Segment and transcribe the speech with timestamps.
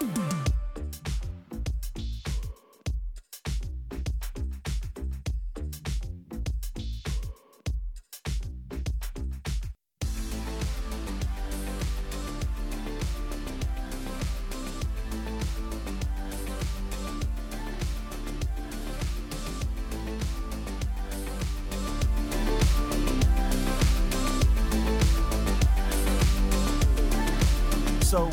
[0.00, 0.37] Mm-hmm.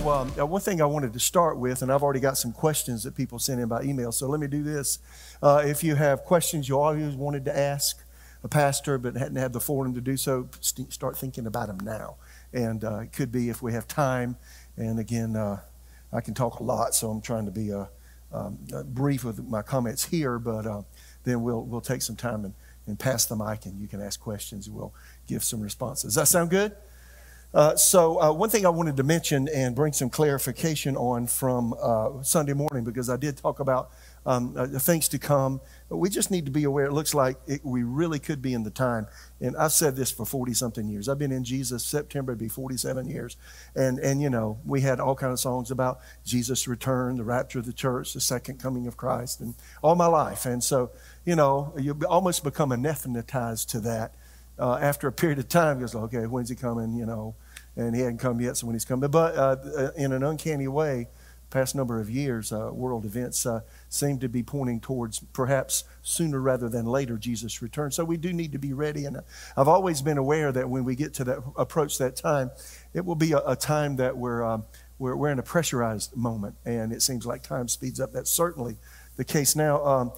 [0.06, 2.52] So, um, uh, one thing I wanted to start with, and I've already got some
[2.52, 4.12] questions that people sent in by email.
[4.12, 5.00] So, let me do this.
[5.41, 8.04] Uh, if you have questions you always wanted to ask
[8.44, 11.80] a pastor but hadn't had the forum to do so, st- start thinking about them
[11.84, 12.18] now.
[12.54, 14.38] And uh, it could be if we have time.
[14.77, 15.62] And again, uh,
[16.13, 17.85] I can talk a lot, so I'm trying to be uh,
[18.32, 20.84] um, brief with my comments here, but uh,
[21.24, 22.54] then we'll, we'll take some time and,
[22.85, 24.94] and pass the mic, and you can ask questions, and we'll
[25.26, 26.13] give some responses.
[26.13, 26.76] Does that sound good?
[27.54, 31.73] Uh, so, uh, one thing I wanted to mention and bring some clarification on from
[31.81, 33.91] uh, Sunday morning, because I did talk about
[34.26, 35.62] um, uh, things to come.
[35.90, 36.85] We just need to be aware.
[36.85, 39.07] It looks like it, we really could be in the time.
[39.40, 41.07] And I've said this for 40 something years.
[41.07, 43.38] I've been in Jesus, September would be 47 years.
[43.76, 47.60] And, and, you know, we had all kind of songs about Jesus' return, the rapture
[47.60, 50.46] of the church, the second coming of Christ, and all my life.
[50.46, 50.91] And so,
[51.23, 54.16] you know, you almost become anathematized to that.
[54.57, 56.95] Uh, after a period of time, goes, okay, when's he coming?
[56.95, 57.35] You know,
[57.75, 59.09] and he hadn't come yet, so when he's coming.
[59.09, 61.07] But uh, uh, in an uncanny way,
[61.49, 66.39] past number of years, uh, world events uh, seem to be pointing towards perhaps sooner
[66.39, 67.91] rather than later Jesus' return.
[67.91, 69.06] So we do need to be ready.
[69.06, 69.22] And uh,
[69.56, 72.51] I've always been aware that when we get to that approach that time,
[72.94, 74.66] it will be a, a time that we're, um,
[75.00, 78.11] we're, we're in a pressurized moment, and it seems like time speeds up.
[78.11, 78.78] That's certainly
[79.17, 79.85] the case now.
[79.85, 80.11] Um,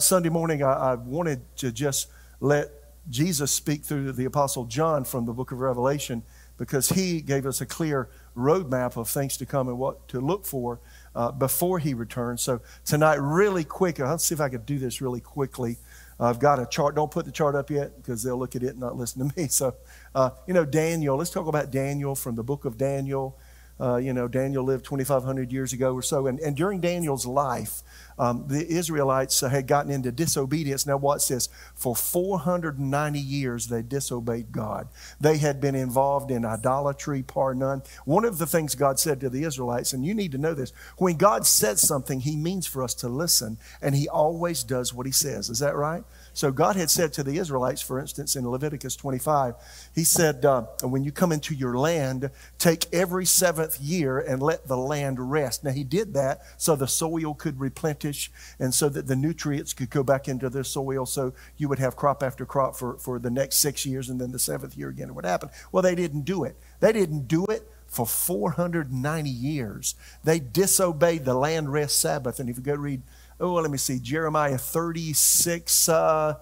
[0.00, 2.08] Sunday morning, I, I wanted to just
[2.40, 2.70] let
[3.10, 6.22] Jesus speak through the Apostle John from the book of Revelation
[6.58, 10.44] because he gave us a clear roadmap of things to come and what to look
[10.44, 10.80] for
[11.14, 12.42] uh, before he returns.
[12.42, 15.78] So tonight, really quick, I'll see if I could do this really quickly.
[16.20, 16.96] Uh, I've got a chart.
[16.96, 19.36] Don't put the chart up yet because they'll look at it and not listen to
[19.36, 19.48] me.
[19.58, 19.74] So,
[20.14, 23.38] uh, you know, Daniel, let's talk about Daniel from the book of Daniel.
[23.80, 26.26] Uh, you know, Daniel lived 2,500 years ago or so.
[26.26, 27.82] And, and during Daniel's life,
[28.18, 30.86] um, the Israelites uh, had gotten into disobedience.
[30.86, 31.48] Now, watch this.
[31.74, 34.88] For 490 years, they disobeyed God.
[35.20, 37.82] They had been involved in idolatry, par none.
[38.04, 40.72] One of the things God said to the Israelites, and you need to know this
[40.96, 45.06] when God says something, He means for us to listen, and He always does what
[45.06, 45.48] He says.
[45.48, 46.02] Is that right?
[46.38, 49.56] So God had said to the Israelites, for instance, in Leviticus 25,
[49.92, 54.68] He said, uh, When you come into your land, take every seventh year and let
[54.68, 55.64] the land rest.
[55.64, 59.90] Now, He did that so the soil could replenish and so that the nutrients could
[59.90, 63.30] go back into the soil so you would have crop after crop for, for the
[63.30, 65.16] next six years and then the seventh year again.
[65.16, 65.50] What happened?
[65.72, 66.56] Well, they didn't do it.
[66.78, 69.96] They didn't do it for 490 years.
[70.22, 72.38] They disobeyed the land rest Sabbath.
[72.38, 73.02] And if you go read
[73.40, 76.34] oh, let me see, Jeremiah 36, uh,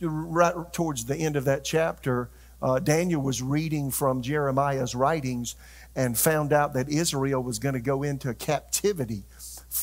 [0.00, 2.30] right towards the end of that chapter,
[2.62, 5.56] uh, Daniel was reading from Jeremiah's writings
[5.96, 9.24] and found out that Israel was going to go into captivity.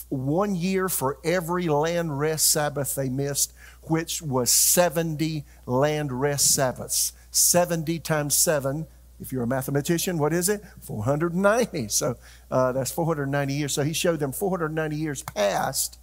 [0.09, 3.53] One year for every land rest Sabbath they missed,
[3.83, 7.13] which was 70 land rest Sabbaths.
[7.31, 8.87] 70 times 7
[9.21, 10.63] if you're a mathematician, what is it?
[10.81, 11.89] 490.
[11.89, 12.17] So
[12.49, 13.71] uh, that's 490 years.
[13.71, 15.99] So he showed them 490 years past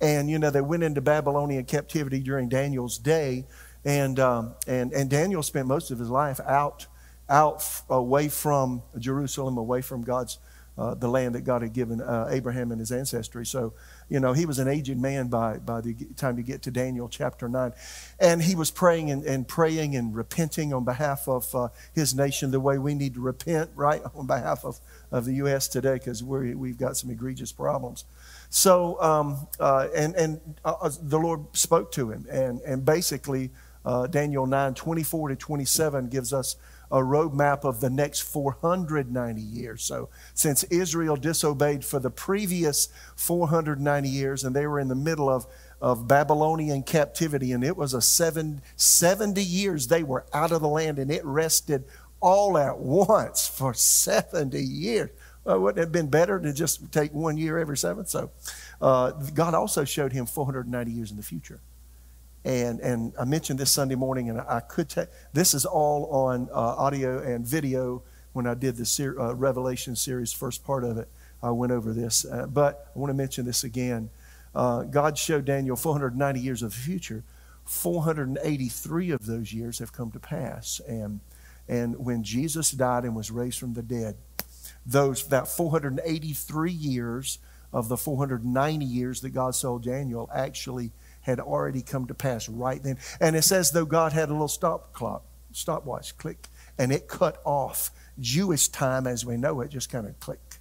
[0.00, 3.46] and, you know, they went into Babylonian captivity during Daniel's day.
[3.84, 6.86] And, um, and, and Daniel spent most of his life out,
[7.28, 10.38] out away from Jerusalem, away from God's,
[10.78, 13.44] uh, the land that God had given uh, Abraham and his ancestry.
[13.44, 13.74] So,
[14.08, 17.08] you know, he was an aged man by, by the time you get to Daniel
[17.08, 17.72] chapter 9.
[18.18, 22.50] And he was praying and, and praying and repenting on behalf of uh, his nation
[22.50, 24.78] the way we need to repent, right, on behalf of,
[25.12, 25.68] of the U.S.
[25.68, 28.04] today because we've got some egregious problems.
[28.50, 32.26] So, um, uh, and, and uh, uh, the Lord spoke to him.
[32.28, 33.50] And, and basically,
[33.84, 36.56] uh, Daniel 9 24 to 27 gives us
[36.90, 39.84] a roadmap of the next 490 years.
[39.84, 45.30] So, since Israel disobeyed for the previous 490 years, and they were in the middle
[45.30, 45.46] of,
[45.80, 50.68] of Babylonian captivity, and it was a seven, 70 years they were out of the
[50.68, 51.84] land, and it rested
[52.20, 55.10] all at once for 70 years.
[55.50, 58.08] Uh, wouldn't it have been better to just take one year every seventh?
[58.08, 58.30] So
[58.80, 61.60] uh, God also showed him 490 years in the future.
[62.44, 66.48] And, and I mentioned this Sunday morning, and I could take this is all on
[66.50, 68.02] uh, audio and video
[68.32, 71.08] when I did the ser- uh, Revelation series, first part of it.
[71.42, 72.24] I went over this.
[72.24, 74.10] Uh, but I want to mention this again.
[74.54, 77.24] Uh, God showed Daniel 490 years of the future.
[77.64, 80.80] 483 of those years have come to pass.
[80.88, 81.20] And,
[81.68, 84.16] and when Jesus died and was raised from the dead,
[84.86, 87.38] those that 483 years
[87.72, 90.92] of the 490 years that God saw Daniel actually
[91.22, 92.98] had already come to pass right then.
[93.20, 96.48] And it's as though God had a little stop clock, stopwatch, click,
[96.78, 100.60] and it cut off Jewish time as we know it, just kind of click.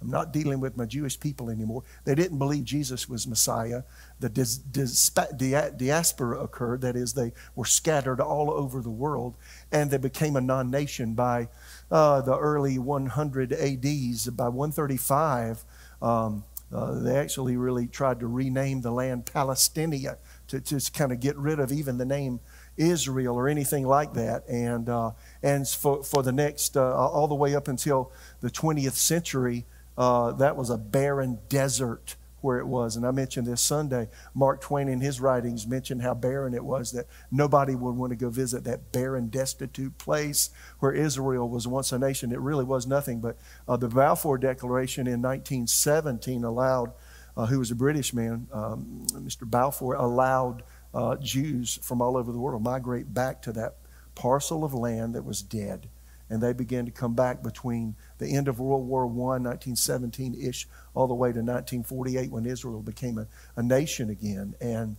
[0.00, 1.82] I'm not dealing with my Jewish people anymore.
[2.04, 3.82] They didn't believe Jesus was Messiah.
[4.18, 9.36] The dis, dis, diaspora occurred, that is, they were scattered all over the world,
[9.70, 11.48] and they became a non nation by
[11.90, 14.26] uh, the early 100 ADs.
[14.30, 15.64] By 135,
[16.00, 20.16] um, uh, they actually really tried to rename the land Palestinia
[20.48, 22.40] to just kind of get rid of even the name
[22.76, 24.48] Israel or anything like that.
[24.48, 28.92] And, uh, and for, for the next, uh, all the way up until the 20th
[28.92, 29.66] century,
[29.98, 32.96] uh, that was a barren desert where it was.
[32.96, 36.92] And I mentioned this Sunday, Mark Twain in his writings mentioned how barren it was
[36.92, 41.92] that nobody would want to go visit that barren, destitute place where Israel was once
[41.92, 42.32] a nation.
[42.32, 43.20] It really was nothing.
[43.20, 43.38] But
[43.68, 46.92] uh, the Balfour Declaration in 1917 allowed,
[47.36, 49.48] uh, who was a British man, um, Mr.
[49.48, 53.76] Balfour, allowed uh, Jews from all over the world to migrate back to that
[54.14, 55.88] parcel of land that was dead.
[56.28, 60.68] And they began to come back between the end of World War I, 1917 ish,
[60.94, 63.26] all the way to 1948 when Israel became a,
[63.56, 64.54] a nation again.
[64.60, 64.96] And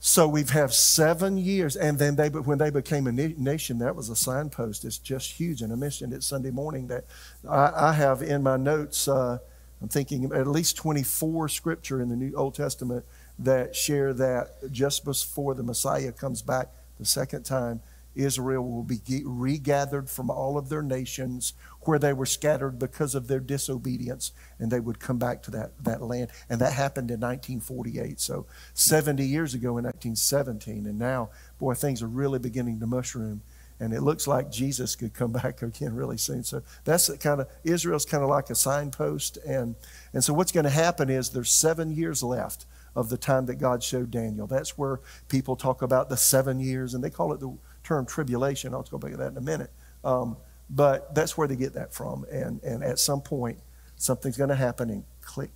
[0.00, 4.08] so we've had seven years, and then they, when they became a nation, that was
[4.08, 4.84] a signpost.
[4.84, 5.60] It's just huge.
[5.62, 7.06] And I mentioned it Sunday morning that
[7.48, 9.38] I, I have in my notes, uh,
[9.80, 13.04] I'm thinking at least 24 scripture in the New Old Testament
[13.40, 16.68] that share that just before the Messiah comes back
[16.98, 17.80] the second time,
[18.18, 23.28] Israel will be regathered from all of their nations where they were scattered because of
[23.28, 26.28] their disobedience, and they would come back to that, that land.
[26.50, 28.18] And that happened in 1948.
[28.20, 30.86] So 70 years ago in 1917.
[30.86, 33.42] And now, boy, things are really beginning to mushroom.
[33.80, 36.42] And it looks like Jesus could come back again really soon.
[36.42, 39.38] So that's kind of, Israel's kind of like a signpost.
[39.46, 39.76] And,
[40.12, 42.66] and so what's going to happen is there's seven years left
[42.96, 44.48] of the time that God showed Daniel.
[44.48, 44.98] That's where
[45.28, 47.56] people talk about the seven years, and they call it the
[47.88, 48.74] term tribulation.
[48.74, 49.70] I'll go back to that in a minute.
[50.04, 50.36] Um,
[50.68, 52.26] but that's where they get that from.
[52.30, 53.58] And, and at some point,
[53.96, 55.50] something's going to happen, and click,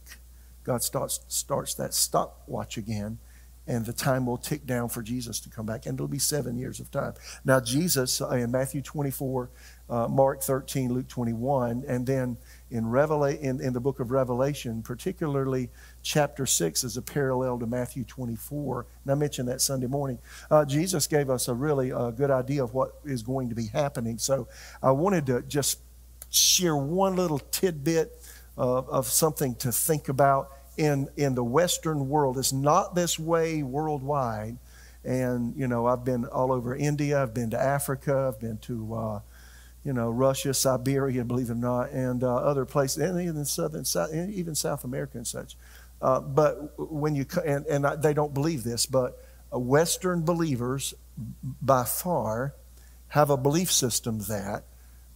[0.65, 3.19] God starts, starts that stopwatch again,
[3.67, 5.85] and the time will tick down for Jesus to come back.
[5.85, 7.13] And it'll be seven years of time.
[7.45, 9.51] Now, Jesus uh, in Matthew 24,
[9.91, 12.39] uh, Mark 13, Luke 21, and then
[12.71, 15.69] in, Revela- in, in the book of Revelation, particularly
[16.03, 18.87] chapter 6 is a parallel to Matthew 24.
[19.05, 20.19] And I mentioned that Sunday morning.
[20.51, 23.67] Uh, Jesus gave us a really uh, good idea of what is going to be
[23.67, 24.19] happening.
[24.19, 24.49] So
[24.83, 25.81] I wanted to just
[26.31, 28.13] share one little tidbit
[28.57, 32.39] of, of something to think about in, in the Western world.
[32.39, 34.59] It's not this way worldwide.
[35.05, 38.95] And, you know, I've been all over India, I've been to Africa, I've been to.
[38.95, 39.21] Uh,
[39.85, 43.85] you know, Russia, Siberia, believe it or not, and uh, other places, and even southern,
[44.33, 45.57] even South America and such.
[46.03, 50.95] Uh, but when you and, and they don't believe this, but uh, Western believers,
[51.63, 52.55] by far,
[53.09, 54.65] have a belief system that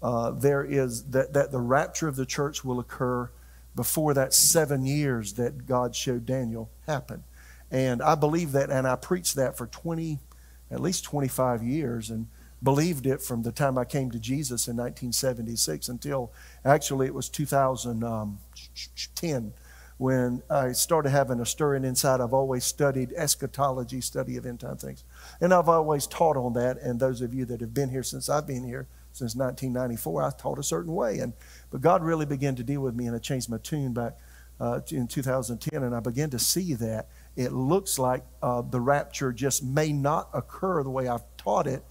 [0.00, 3.29] uh, there is that, that the rapture of the church will occur
[3.75, 7.25] before that seven years that God showed Daniel happen.
[7.71, 10.21] And I believe that, and I preached that for 20,
[10.71, 12.11] at least 25 years.
[12.11, 12.29] And
[12.62, 16.32] believed it from the time I came to Jesus in 1976 until
[16.65, 19.53] actually it was 2010
[19.98, 22.20] when I started having a stirring inside.
[22.20, 25.05] I've always studied eschatology, study of end time things.
[25.41, 26.79] And I've always taught on that.
[26.79, 30.31] And those of you that have been here since I've been here, since 1994, I
[30.31, 31.19] taught a certain way.
[31.19, 31.32] And
[31.70, 34.19] But God really began to deal with me, and I changed my tune back
[34.60, 35.82] uh, in 2010.
[35.82, 40.29] And I began to see that it looks like uh, the rapture just may not
[40.34, 41.82] occur the way I've taught it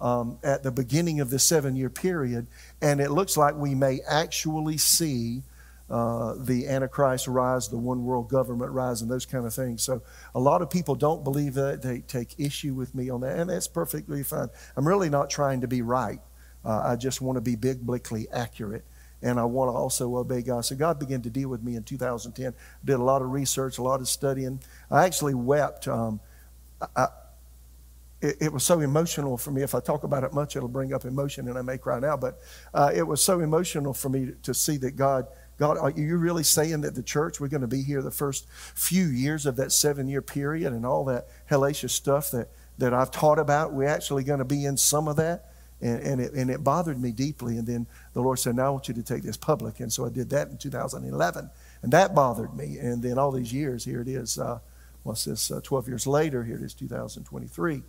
[0.00, 2.46] um, at the beginning of the seven year period,
[2.82, 5.42] and it looks like we may actually see
[5.90, 9.82] uh, the Antichrist rise, the one world government rise, and those kind of things.
[9.82, 10.02] So
[10.34, 11.82] a lot of people don't believe that.
[11.82, 14.48] They take issue with me on that, and that's perfectly fine.
[14.76, 16.20] I'm really not trying to be right.
[16.64, 18.84] Uh, I just want to be biblically accurate.
[19.22, 20.66] And I want to also obey God.
[20.66, 22.54] So God began to deal with me in 2010.
[22.84, 24.60] Did a lot of research, a lot of studying.
[24.90, 25.88] I actually wept.
[25.88, 26.20] Um,
[26.94, 27.08] I,
[28.20, 29.62] it, was so emotional for me.
[29.62, 32.16] If I talk about it much, it'll bring up emotion, and I may cry now.
[32.16, 32.40] But
[32.72, 36.42] uh, it was so emotional for me to see that God, God, are you really
[36.42, 39.70] saying that the church we're going to be here the first few years of that
[39.70, 43.72] seven-year period and all that hellacious stuff that that I've taught about?
[43.72, 47.00] We're actually going to be in some of that, and, and it and it bothered
[47.00, 47.56] me deeply.
[47.56, 50.04] And then the Lord said, "Now I want you to take this public," and so
[50.04, 51.50] I did that in 2011,
[51.82, 52.78] and that bothered me.
[52.78, 54.38] And then all these years, here it is.
[54.38, 54.58] Uh,
[55.04, 55.50] what's this?
[55.50, 57.82] Uh, 12 years later, here it is, 2023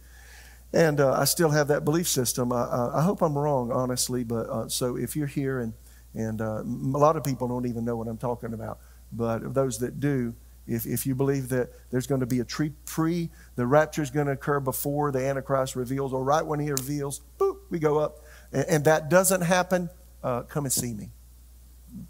[0.73, 2.51] and uh, I still have that belief system.
[2.51, 5.73] I, I, I hope I'm wrong, honestly, but uh, so if you're here and,
[6.15, 8.79] and uh, a lot of people don't even know what I'm talking about,
[9.11, 10.33] but those that do,
[10.67, 14.09] if, if you believe that there's going to be a tree pre, the rapture is
[14.09, 17.99] going to occur before the Antichrist reveals, or right when he reveals, boop, we go
[17.99, 18.19] up.
[18.51, 19.89] And, and that doesn't happen,
[20.23, 21.11] uh, come and see me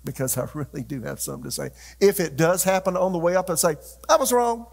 [0.04, 1.70] because I really do have something to say.
[2.00, 3.76] If it does happen on the way up, I say,
[4.08, 4.68] I was wrong.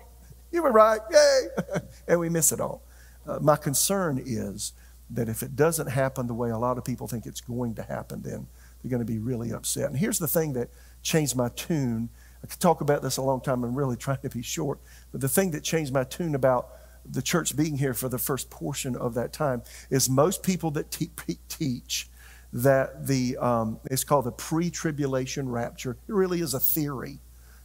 [0.50, 1.00] You were right.
[1.10, 1.80] Yay.
[2.08, 2.82] and we miss it all.
[3.26, 4.72] Uh, my concern is
[5.10, 7.82] that if it doesn't happen the way a lot of people think it's going to
[7.82, 8.46] happen, then
[8.82, 9.88] they're going to be really upset.
[9.88, 10.70] And here's the thing that
[11.02, 12.08] changed my tune.
[12.42, 15.20] I could talk about this a long time and really trying to be short, but
[15.20, 16.68] the thing that changed my tune about
[17.04, 20.90] the church being here for the first portion of that time is most people that
[20.90, 21.10] te-
[21.48, 22.08] teach
[22.52, 25.92] that the um, it's called the pre-tribulation rapture.
[25.92, 27.18] It really is a theory.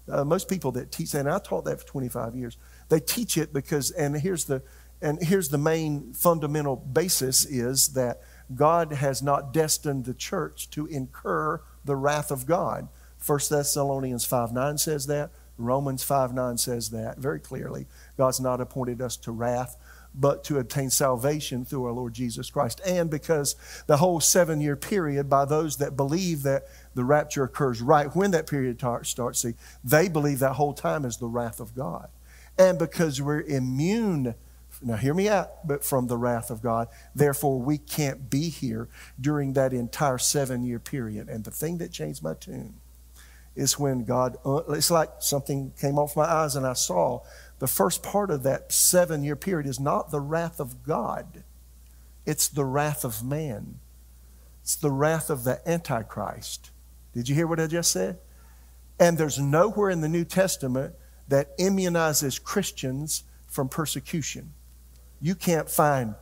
[0.10, 2.58] Uh, most people that teach and I taught that for 25 years,
[2.88, 4.64] they teach it because, and here's the
[5.02, 8.22] and here's the main fundamental basis is that
[8.56, 12.88] God has not destined the church to incur the wrath of God.
[13.26, 15.32] 1 Thessalonians 5 9 says that.
[15.58, 17.88] Romans 5 9 says that very clearly.
[18.18, 19.76] God's not appointed us to wrath,
[20.14, 22.80] but to obtain salvation through our Lord Jesus Christ.
[22.86, 23.56] And because
[23.88, 26.64] the whole seven year period, by those that believe that
[26.94, 31.18] the rapture occurs right when that period starts, see, they believe that whole time is
[31.18, 32.10] the wrath of God.
[32.58, 34.36] And because we're immune
[34.82, 36.88] now hear me out, but from the wrath of God.
[37.16, 41.30] Therefore, we can't be here during that entire seven year period.
[41.30, 42.76] And the thing that changed my tune
[43.56, 47.22] is when God, uh, it's like something came off my eyes and I saw
[47.60, 51.44] the first part of that seven year period is not the wrath of God,
[52.26, 53.80] it's the wrath of man.
[54.62, 56.72] It's the wrath of the Antichrist.
[57.14, 58.20] Did you hear what I just said?
[59.00, 60.94] And there's nowhere in the New Testament
[61.30, 64.54] that immunizes Christians from persecution.
[65.22, 66.16] You can't find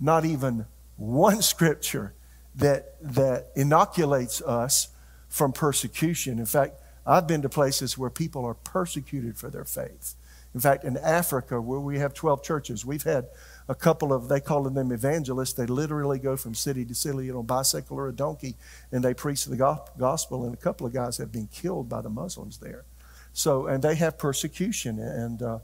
[0.00, 2.14] not even one scripture
[2.56, 4.88] that, that inoculates us
[5.28, 6.38] from persecution.
[6.38, 6.74] In fact,
[7.06, 10.14] I've been to places where people are persecuted for their faith.
[10.54, 13.26] In fact, in Africa, where we have 12 churches, we've had
[13.68, 15.54] a couple of, they call them evangelists.
[15.54, 18.54] They literally go from city to city on a bicycle or a donkey
[18.92, 19.56] and they preach the
[19.98, 20.44] gospel.
[20.44, 22.84] And a couple of guys have been killed by the Muslims there.
[23.32, 25.58] So, and they have persecution and, uh,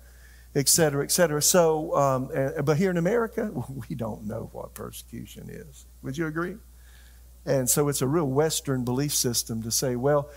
[0.54, 1.40] et cetera, et cetera.
[1.40, 2.30] So, um,
[2.64, 3.50] but here in America,
[3.88, 5.87] we don't know what persecution is.
[6.02, 6.57] Would you agree?
[7.47, 10.28] And so it's a real Western belief system to say, well,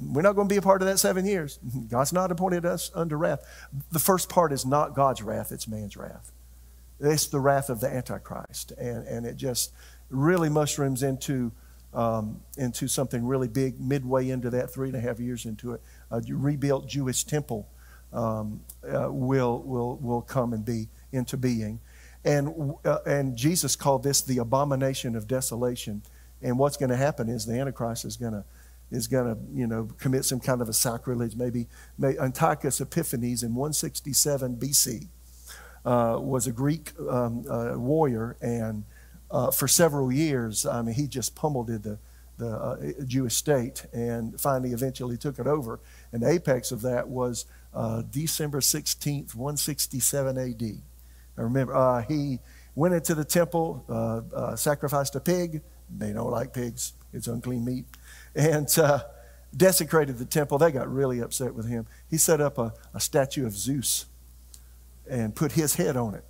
[0.00, 1.58] we're not going to be a part of that seven years.
[1.88, 3.44] God's not appointed us under wrath.
[3.90, 6.32] The first part is not God's wrath, it's man's wrath.
[7.00, 8.72] It's the wrath of the Antichrist.
[8.72, 9.72] And, and it just
[10.08, 11.52] really mushrooms into,
[11.92, 15.82] um, into something really big midway into that, three and a half years into it.
[16.10, 17.68] A rebuilt Jewish temple
[18.16, 21.78] um, uh, will, will, will come and be into being.
[22.24, 26.02] And, uh, and Jesus called this the abomination of desolation.
[26.42, 28.44] And what's going to happen is the Antichrist is going to
[28.90, 31.34] is going to, you know, commit some kind of a sacrilege.
[31.34, 31.66] Maybe,
[31.98, 35.08] maybe Antiochus Epiphanes in 167 BC
[35.84, 38.84] uh, was a Greek um, uh, warrior, and
[39.30, 41.98] uh, for several years, I mean, he just pummeled the,
[42.38, 45.80] the uh, Jewish state, and finally, eventually took it over.
[46.12, 47.46] And the apex of that was
[47.76, 50.62] uh, December 16th, 167 AD.
[51.38, 52.40] I remember uh, he
[52.74, 53.84] went into the temple,
[54.56, 55.62] sacrificed a pig.
[55.96, 57.84] They don't like pigs; it's unclean meat
[58.36, 59.00] and uh,
[59.56, 60.58] desecrated the temple.
[60.58, 61.86] They got really upset with him.
[62.08, 64.06] He set up a, a statue of Zeus
[65.08, 66.24] and put his head on it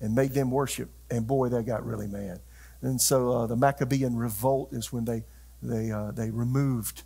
[0.00, 0.90] and made them worship.
[1.10, 2.40] And boy, they got really mad.
[2.82, 5.24] And so uh, the Maccabean revolt is when they,
[5.62, 7.02] they, uh, they removed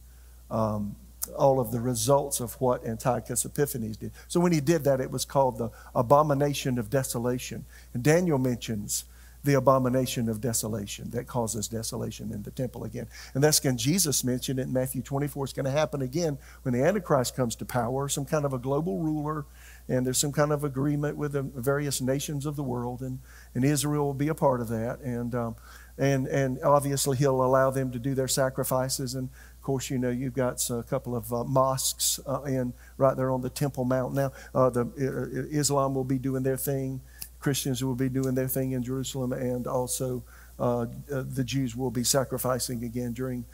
[0.50, 0.96] um,
[1.30, 4.12] all of the results of what Antiochus Epiphanes did.
[4.28, 7.64] So when he did that, it was called the abomination of desolation.
[7.94, 9.04] And Daniel mentions
[9.44, 13.06] the abomination of desolation that causes desolation in the temple again.
[13.34, 15.44] And that's when Jesus mentioned it in Matthew 24.
[15.44, 18.58] It's going to happen again when the Antichrist comes to power, some kind of a
[18.58, 19.46] global ruler,
[19.88, 23.20] and there's some kind of agreement with the various nations of the world, and,
[23.54, 25.00] and Israel will be a part of that.
[25.00, 25.56] And, um,
[25.96, 29.14] and, and obviously, he'll allow them to do their sacrifices.
[29.14, 29.30] And
[29.68, 33.42] course, you know, you've got a couple of uh, mosques uh, in right there on
[33.42, 34.32] the Temple Mount now.
[34.54, 37.02] Uh, the, Islam will be doing their thing.
[37.38, 40.24] Christians will be doing their thing in Jerusalem, and also
[40.58, 43.44] uh, uh, the Jews will be sacrificing again during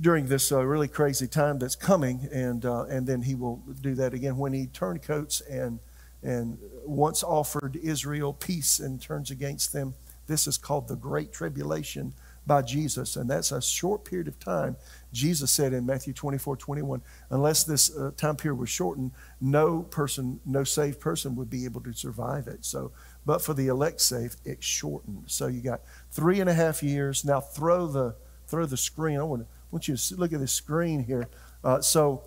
[0.00, 4.12] during this uh, really crazy time that's coming, and and then he will do that
[4.12, 5.78] again when he turncoats and
[6.24, 9.94] and once offered Israel peace and turns against them.
[10.26, 12.12] This is called the Great Tribulation
[12.46, 14.76] by Jesus, and that's a short period of time.
[15.12, 20.40] Jesus said in Matthew 24, 21, unless this uh, time period was shortened, no person,
[20.44, 22.64] no saved person would be able to survive it.
[22.64, 22.92] So
[23.26, 25.24] but for the elect safe, it's shortened.
[25.26, 27.24] So you got three and a half years.
[27.24, 28.14] Now throw the
[28.46, 29.18] throw the screen.
[29.18, 31.28] I want, to, I want you to look at this screen here.
[31.62, 32.22] Uh, so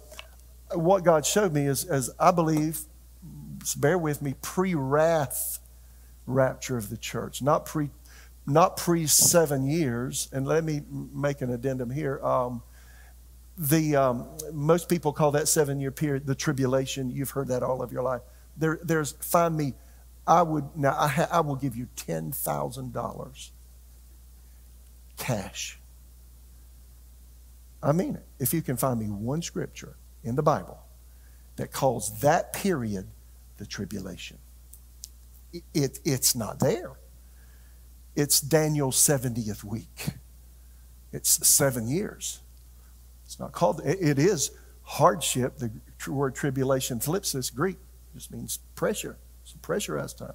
[0.74, 2.82] what God showed me is, as I believe,
[3.78, 5.60] bear with me, pre wrath
[6.26, 7.92] rapture of the church, not pre
[8.48, 10.30] not pre seven years.
[10.32, 12.20] And let me make an addendum here.
[12.26, 12.64] Um,
[13.58, 17.12] the um, most people call that seven year period the tribulation.
[17.12, 18.22] You've heard that all of your life.
[18.56, 19.74] There, there's find me.
[20.26, 20.96] I would now.
[20.98, 23.52] I, ha, I will give you ten thousand dollars
[25.18, 25.80] cash.
[27.82, 28.26] I mean it.
[28.40, 30.80] If you can find me one scripture in the Bible
[31.56, 33.08] that calls that period
[33.58, 34.38] the tribulation,
[35.52, 36.94] it, it it's not there.
[38.18, 40.08] It's Daniel's 70th week.
[41.14, 42.40] It's seven years.
[43.24, 44.50] It's not called, it is
[44.82, 45.60] hardship.
[45.60, 45.72] The
[46.08, 47.78] word tribulation thlipsis, Greek,
[48.16, 49.18] just means pressure.
[49.44, 50.34] It's a pressurized time.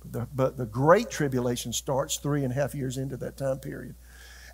[0.00, 3.60] But the, but the great tribulation starts three and a half years into that time
[3.60, 3.94] period.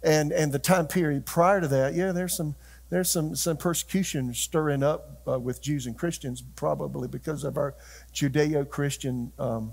[0.03, 2.55] And, and the time period prior to that, yeah, there's some,
[2.91, 7.75] there's some, some persecution stirring up uh, with Jews and Christians, probably because of our
[8.15, 9.73] Judeo Christian um,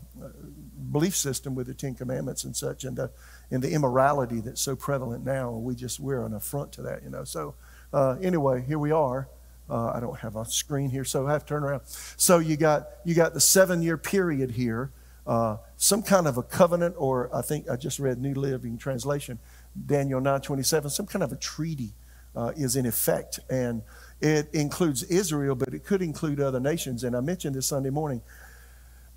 [0.91, 3.12] belief system with the Ten Commandments and such, and the,
[3.51, 5.51] and the immorality that's so prevalent now.
[5.51, 7.24] We just, we're an affront to that, you know.
[7.24, 7.55] So,
[7.93, 9.29] uh, anyway, here we are.
[9.69, 11.81] Uh, I don't have a screen here, so I have to turn around.
[12.17, 14.91] So you got you got the seven year period here,
[15.25, 19.39] uh, some kind of a covenant, or I think I just read New Living Translation,
[19.88, 20.91] Daniel nine twenty seven.
[20.91, 21.95] Some kind of a treaty
[22.36, 23.82] uh, is in effect, and
[24.22, 27.04] it includes Israel, but it could include other nations.
[27.04, 28.22] And I mentioned this Sunday morning,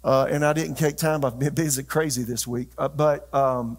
[0.05, 1.25] uh, and I didn't take time.
[1.25, 3.79] I've been busy crazy this week, uh, but um,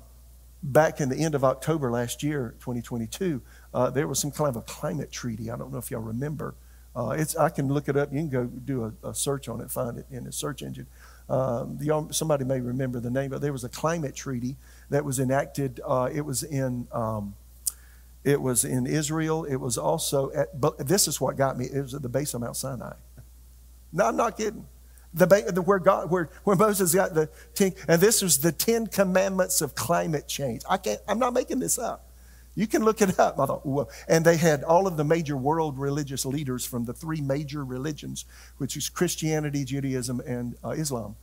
[0.63, 3.41] back in the end of October last year, 2022
[3.73, 5.51] uh, there was some kind of a climate treaty.
[5.51, 6.55] I don't know if y'all remember.
[6.95, 8.11] Uh, it's, I can look it up.
[8.11, 10.87] You can go do a, a search on it, find it in the search engine.
[11.29, 14.55] Um, the, somebody may remember the name, but there was a climate treaty
[14.89, 15.79] that was enacted.
[15.85, 17.35] Uh, it was in um,
[18.23, 19.45] it was in Israel.
[19.45, 21.65] It was also at, but this is what got me.
[21.65, 22.93] It was at the base of Mount Sinai.
[23.91, 24.65] No, I'm not kidding.
[25.13, 28.85] The, the, where God, where, where Moses got the ten, and this was the Ten
[28.85, 30.61] Commandments of climate change.
[30.69, 30.99] I can't.
[31.07, 32.05] I'm not making this up.
[32.55, 33.39] You can look it up.
[33.39, 36.93] I thought, well, and they had all of the major world religious leaders from the
[36.93, 38.25] three major religions,
[38.57, 41.15] which is Christianity, Judaism, and uh, Islam.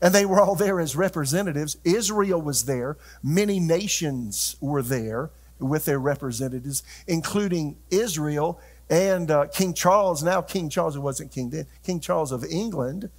[0.00, 1.76] And they were all there as representatives.
[1.84, 2.96] Israel was there.
[3.22, 10.22] Many nations were there with their representatives, including Israel and uh, King Charles.
[10.22, 13.10] Now, King Charles, it wasn't King then, King Charles of England.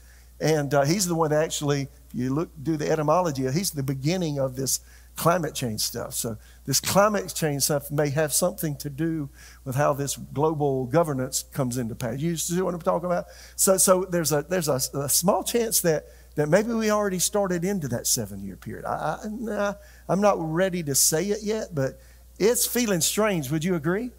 [0.41, 3.83] And uh, he's the one that actually, if you look, do the etymology, he's the
[3.83, 4.79] beginning of this
[5.19, 6.13] climate change stuff.
[6.13, 9.29] So this climate change stuff may have something to do
[9.65, 12.19] with how this global governance comes into pass.
[12.19, 13.25] You see what I'm talking about?
[13.57, 17.65] So, so there's a there's a, a small chance that that maybe we already started
[17.65, 18.85] into that seven year period.
[18.85, 19.73] I, I, nah,
[20.07, 21.99] I'm not ready to say it yet, but
[22.39, 23.51] it's feeling strange.
[23.51, 24.11] Would you agree?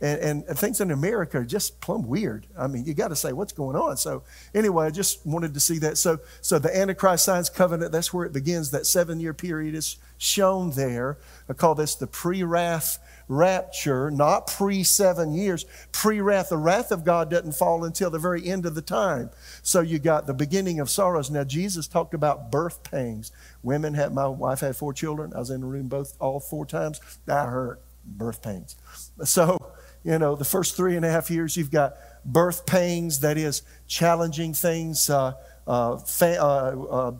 [0.00, 2.46] And, and, things in America are just plumb weird.
[2.56, 3.96] I mean, you got to say what's going on.
[3.96, 4.22] So
[4.54, 5.98] anyway, I just wanted to see that.
[5.98, 7.90] So so the Antichrist signs covenant.
[7.90, 8.70] That's where it begins.
[8.70, 11.18] That seven year period is shown there.
[11.48, 15.64] I call this the pre-wrath rapture, not pre seven years.
[15.92, 16.48] Pre-wrath.
[16.48, 19.30] The wrath of God doesn't fall until the very end of the time.
[19.62, 21.30] So you got the beginning of sorrows.
[21.30, 23.32] Now Jesus talked about birth pangs.
[23.62, 24.12] Women had.
[24.12, 25.32] My wife had four children.
[25.34, 27.00] I was in the room both all four times.
[27.26, 27.80] That hurt.
[28.04, 28.76] Birth pains.
[29.24, 29.58] So
[30.04, 33.62] you know, the first three and a half years, you've got birth pains, that is,
[33.86, 35.34] challenging things, uh,
[35.66, 37.12] uh, fa- uh, uh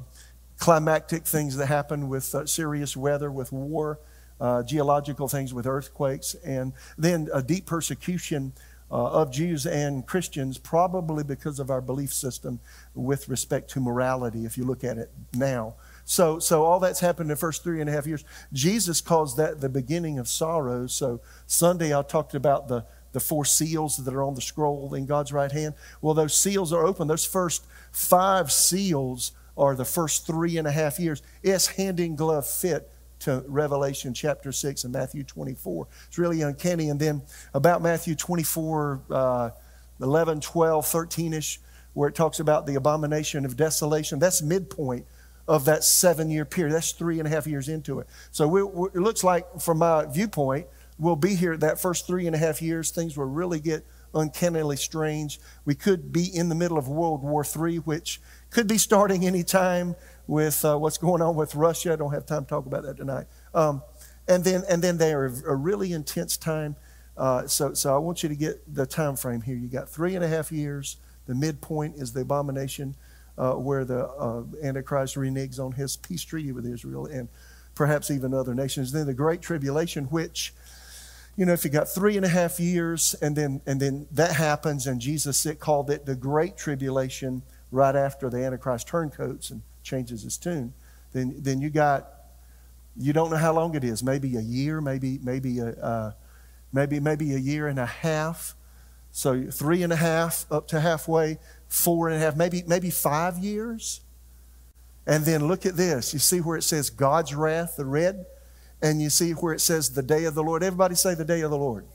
[0.59, 4.01] climactic things that happen with uh, serious weather, with war,
[4.41, 8.53] uh, geological things with earthquakes, and then a deep persecution.
[8.91, 12.59] of Jews and Christians, probably because of our belief system
[12.95, 15.75] with respect to morality, if you look at it now.
[16.09, 18.25] So, so all that's happened in the first three and a half years.
[18.51, 20.95] Jesus calls that the beginning of sorrows.
[20.95, 25.05] So Sunday I talked about the, the four seals that are on the scroll in
[25.05, 25.75] God's right hand.
[26.01, 27.09] Well, those seals are open.
[27.09, 31.21] Those first five seals are the first three and a half years.
[31.43, 35.87] It's hand in glove fit to Revelation chapter 6 and Matthew 24.
[36.07, 36.89] It's really uncanny.
[36.89, 37.23] And then
[37.55, 39.51] about Matthew 24, uh,
[40.01, 41.61] 11, 12, 13 ish,
[41.95, 44.19] where it talks about the abomination of desolation.
[44.19, 45.07] That's midpoint
[45.49, 46.75] of that seven year period.
[46.75, 48.07] That's three and a half years into it.
[48.31, 50.67] So we, we, it looks like, from my viewpoint,
[50.99, 52.91] we'll be here that first three and a half years.
[52.91, 55.41] Things will really get uncannily strange.
[55.65, 59.43] We could be in the middle of World War III, which could be starting any
[59.43, 61.93] time with uh, what's going on with Russia.
[61.93, 63.27] I don't have time to talk about that tonight.
[63.55, 63.83] Um,
[64.27, 66.77] and then, and then they are a really intense time.
[67.17, 69.57] Uh, so, so I want you to get the time frame here.
[69.57, 70.99] You got three and a half years.
[71.27, 72.95] The midpoint is the abomination
[73.37, 77.29] uh, where the uh, Antichrist reneges on his peace treaty with Israel and
[77.75, 78.93] perhaps even other nations.
[78.93, 80.53] Then the Great Tribulation, which
[81.39, 84.33] you know, if you got three and a half years and then, and then that
[84.33, 89.63] happens and Jesus it called it the Great Tribulation right after the Antichrist turncoats and
[89.85, 90.75] changes his tune,
[91.13, 92.09] then, then you got,
[92.97, 96.13] you don't know how long it is, maybe a year, maybe, maybe a, uh,
[96.73, 98.57] maybe, maybe a year and a half.
[99.13, 103.39] So three and a half up to halfway, four and a half, maybe, maybe five
[103.39, 104.01] years.
[105.07, 106.13] And then look at this.
[106.13, 108.27] You see where it says God's wrath, the red?
[108.81, 110.63] And you see where it says the day of the Lord.
[110.63, 111.87] Everybody say the day of the Lord.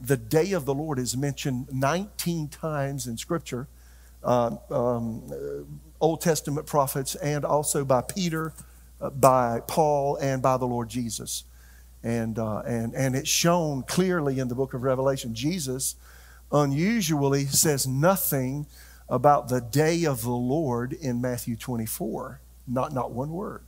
[0.00, 3.68] The day of the Lord is mentioned 19 times in Scripture,
[4.22, 5.22] uh, um,
[6.00, 8.52] Old Testament prophets, and also by Peter,
[9.00, 11.44] uh, by Paul, and by the Lord Jesus.
[12.02, 15.34] And, uh, and, and it's shown clearly in the book of Revelation.
[15.34, 15.96] Jesus
[16.52, 18.66] unusually says nothing
[19.08, 22.40] about the day of the Lord in Matthew 24.
[22.66, 23.64] Not, not one word.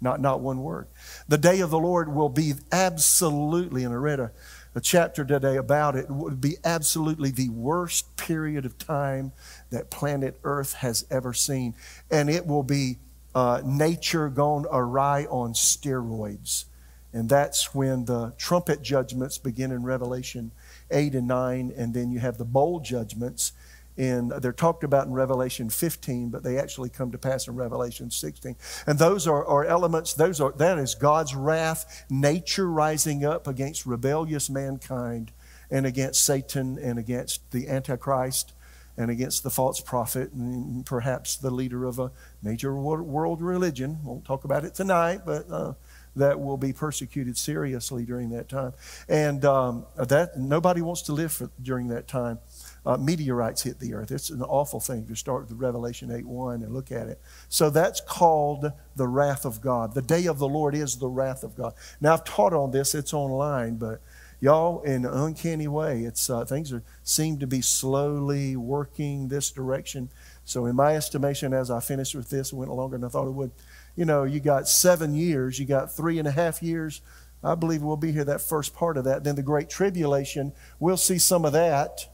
[0.00, 0.88] Not, not one word.
[1.28, 4.32] The day of the Lord will be absolutely, and I read a,
[4.74, 9.32] a chapter today about it, would be absolutely the worst period of time
[9.70, 11.74] that planet Earth has ever seen.
[12.10, 12.98] And it will be
[13.34, 16.64] uh, nature gone awry on steroids.
[17.12, 20.52] And that's when the trumpet judgments begin in Revelation
[20.90, 23.52] 8 and 9, and then you have the bowl judgments
[23.96, 28.10] in they're talked about in revelation 15 but they actually come to pass in revelation
[28.10, 33.46] 16 and those are, are elements those are that is god's wrath nature rising up
[33.46, 35.32] against rebellious mankind
[35.70, 38.52] and against satan and against the antichrist
[38.96, 42.10] and against the false prophet and perhaps the leader of a
[42.42, 43.98] major world religion.
[44.02, 45.72] We won't talk about it tonight but uh,
[46.16, 48.72] that will be persecuted seriously during that time.
[49.08, 52.40] And um, that nobody wants to live for, during that time
[52.86, 54.10] uh, meteorites hit the earth.
[54.10, 57.20] It's an awful thing to start with Revelation 8 1 and look at it.
[57.48, 59.94] So that's called the wrath of God.
[59.94, 61.74] The day of the Lord is the wrath of God.
[62.00, 64.00] Now, I've taught on this, it's online, but
[64.40, 69.50] y'all, in an uncanny way, it's, uh, things are, seem to be slowly working this
[69.50, 70.08] direction.
[70.44, 73.26] So, in my estimation, as I finished with this, it went longer than I thought
[73.26, 73.50] it would.
[73.94, 77.02] You know, you got seven years, you got three and a half years.
[77.42, 79.24] I believe we'll be here that first part of that.
[79.24, 82.06] Then the Great Tribulation, we'll see some of that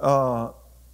[0.00, 0.50] uh,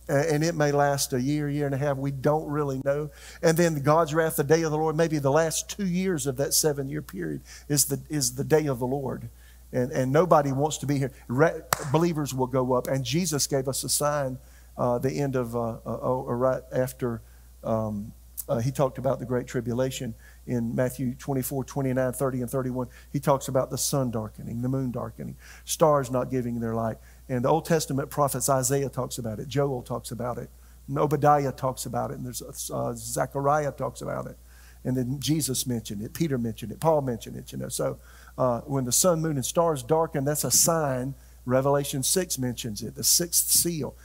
[0.09, 1.97] and it may last a year, year and a half.
[1.97, 3.11] We don't really know.
[3.43, 6.37] And then God's wrath, the day of the Lord, maybe the last two years of
[6.37, 9.29] that seven year period is the, is the day of the Lord.
[9.73, 11.12] And, and nobody wants to be here.
[11.29, 11.62] Re-
[11.93, 12.88] believers will go up.
[12.88, 14.38] And Jesus gave us a sign
[14.77, 17.23] uh, the end of, uh, uh, oh, right after
[17.62, 18.12] um,
[18.49, 20.15] uh, he talked about the Great Tribulation
[20.47, 22.88] in Matthew 24, 29, 30, and 31.
[23.12, 26.99] He talks about the sun darkening, the moon darkening, stars not giving their light.
[27.29, 30.51] And the Old Testament prophets, Isaiah talks about it, Joel talks about it,
[30.97, 34.37] Obadiah talks about it, and there's uh, Zechariah talks about it.
[34.85, 37.69] And then Jesus mentioned it, Peter mentioned it, Paul mentioned it, you know.
[37.69, 37.99] So
[38.37, 41.15] uh, when the sun, moon, and stars darken, that's a sign.
[41.45, 43.97] Revelation 6 mentions it, the sixth seal.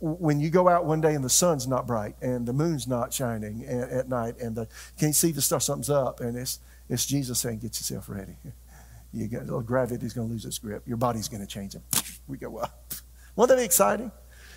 [0.00, 3.12] When you go out one day and the sun's not bright and the moon's not
[3.12, 7.04] shining at, at night and the, can't see the star, something's up, and it's, it's
[7.04, 8.36] Jesus saying, Get yourself ready.
[9.12, 10.86] You got, gravity's going to lose its grip.
[10.86, 11.74] Your body's going to change.
[11.74, 11.84] And
[12.26, 12.92] we go up.
[13.36, 14.12] Won't that be exciting?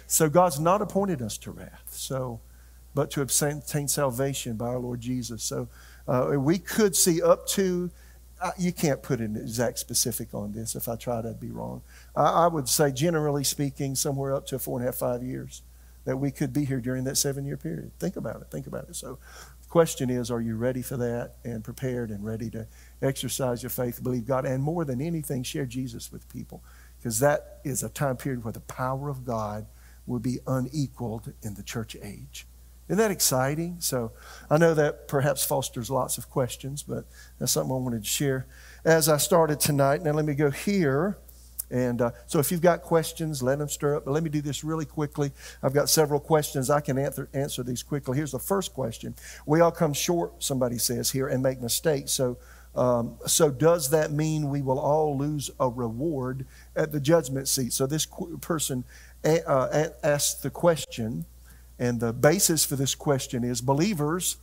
[0.08, 1.88] So God's not appointed us to wrath.
[1.92, 2.42] So,
[2.94, 5.44] but to obtain salvation by our Lord Jesus.
[5.44, 5.70] So
[6.08, 7.92] uh, we could see up to.
[8.42, 10.76] Uh, you can't put an exact specific on this.
[10.76, 11.84] If I tried, I'd be wrong.
[12.16, 15.62] I, I would say, generally speaking, somewhere up to four and a half, five years
[16.06, 17.92] that we could be here during that seven year period.
[18.00, 18.48] Think about it.
[18.50, 18.96] Think about it.
[18.96, 19.20] So,
[19.72, 22.68] question is, are you ready for that and prepared and ready to
[23.02, 26.62] exercise your faith, believe God, and more than anything, share Jesus with people.
[26.98, 29.66] Because that is a time period where the power of God
[30.06, 32.46] will be unequaled in the church age.
[32.90, 33.78] Isn't that exciting?
[33.80, 34.12] So
[34.50, 37.06] I know that perhaps fosters lots of questions, but
[37.40, 38.48] that's something I wanted to share
[38.84, 40.04] as I started tonight.
[40.04, 41.18] Now let me go here.
[41.72, 44.06] And uh, so if you've got questions, let them stir up.
[44.06, 45.32] But let me do this really quickly.
[45.64, 46.70] I've got several questions.
[46.70, 48.18] I can answer, answer these quickly.
[48.18, 49.16] Here's the first question.
[49.46, 52.12] We all come short, somebody says here, and make mistakes.
[52.12, 52.38] So
[52.74, 57.74] um, so, does that mean we will all lose a reward at the judgment seat?
[57.74, 58.86] So, this qu- person
[59.26, 61.26] a- uh, asked the question,
[61.78, 64.38] and the basis for this question is believers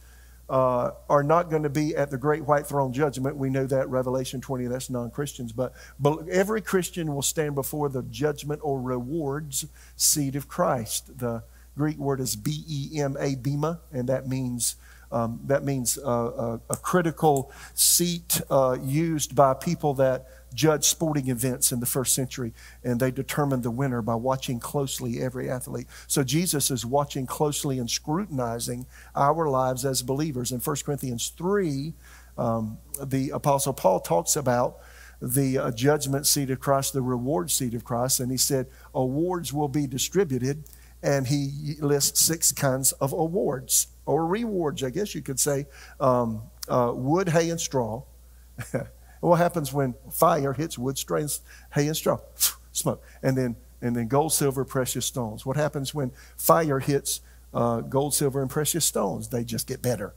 [0.48, 3.36] uh, are not going to be at the great white throne judgment.
[3.36, 5.52] We know that, Revelation 20, that's non Christians.
[5.52, 11.18] But, but every Christian will stand before the judgment or rewards seat of Christ.
[11.18, 11.42] The
[11.76, 14.76] Greek word is B E M A, bema, and that means
[15.10, 21.28] um, that means uh, a, a, critical seat uh, used by people that judge sporting
[21.28, 25.86] events in the first century, and they determined the winner by watching closely every athlete.
[26.06, 30.52] So Jesus is watching closely and scrutinizing our lives as believers.
[30.52, 31.94] In 1 Corinthians 3,
[32.36, 34.78] um, the Apostle Paul talks about
[35.20, 39.52] the uh, judgment seat of Christ, the reward seat of Christ, and he said awards
[39.52, 40.64] will be distributed,
[41.02, 45.66] and he lists six kinds of awards or rewards, I guess you could say
[46.00, 48.02] um, uh, wood, hay, and straw.
[49.20, 51.40] what happens when fire hits wood, strains
[51.74, 52.18] hay, and straw?
[52.72, 53.02] Smoke.
[53.22, 55.44] And then, and then gold, silver, precious stones.
[55.44, 57.20] What happens when fire hits
[57.52, 59.28] uh, gold, silver, and precious stones?
[59.28, 60.14] They just get better.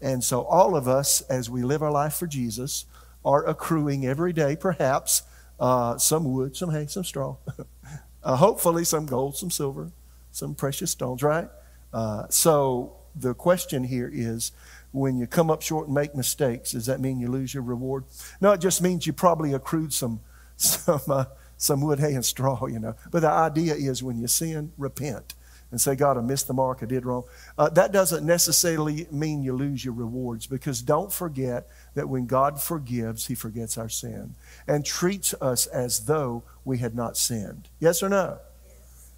[0.00, 2.86] And so, all of us, as we live our life for Jesus,
[3.24, 5.22] are accruing every day, perhaps,
[5.60, 7.36] uh, some wood, some hay, some straw.
[8.24, 9.92] uh, hopefully, some gold, some silver,
[10.32, 11.48] some precious stones, right?
[11.92, 14.50] Uh, so, the question here is
[14.92, 18.04] when you come up short and make mistakes, does that mean you lose your reward?
[18.40, 20.20] No, it just means you probably accrued some,
[20.56, 21.24] some, uh,
[21.56, 22.94] some wood, hay, and straw, you know.
[23.10, 25.34] But the idea is when you sin, repent
[25.72, 27.24] and say, God, I missed the mark, I did wrong.
[27.56, 32.60] Uh, that doesn't necessarily mean you lose your rewards because don't forget that when God
[32.60, 34.34] forgives, He forgets our sin
[34.68, 37.70] and treats us as though we had not sinned.
[37.80, 38.38] Yes or no?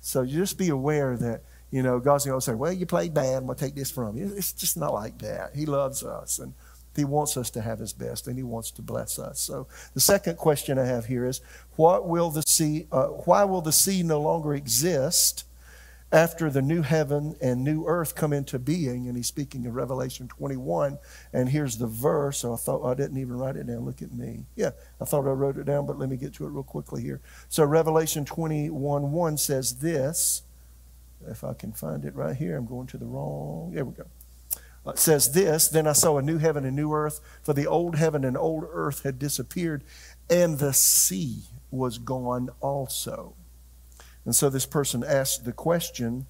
[0.01, 1.43] So just be aware that
[1.75, 3.91] you know, God's going to say, well, you played bad, I'm going to take this
[3.91, 4.33] from you.
[4.37, 5.57] It's just not like that.
[5.57, 6.55] He loves us, and
[6.95, 9.41] He wants us to have His best, and He wants to bless us.
[9.41, 11.41] So the second question I have here is,
[11.75, 15.47] what will the sea, uh, why will the sea no longer exist
[16.13, 19.09] after the new heaven and new earth come into being?
[19.09, 20.97] And he's speaking in Revelation 21,
[21.33, 22.39] and here's the verse.
[22.39, 23.85] So I thought I didn't even write it down.
[23.85, 24.45] Look at me.
[24.55, 27.03] Yeah, I thought I wrote it down, but let me get to it real quickly
[27.03, 27.21] here.
[27.49, 30.43] So Revelation 21 1 says this
[31.29, 33.73] if I can find it right here, I'm going to the wrong.
[33.73, 34.07] There we go.
[34.87, 37.67] Uh, it says this Then I saw a new heaven and new earth, for the
[37.67, 39.85] old heaven and old earth had disappeared,
[40.29, 43.35] and the sea was gone also.
[44.25, 46.27] And so this person asked the question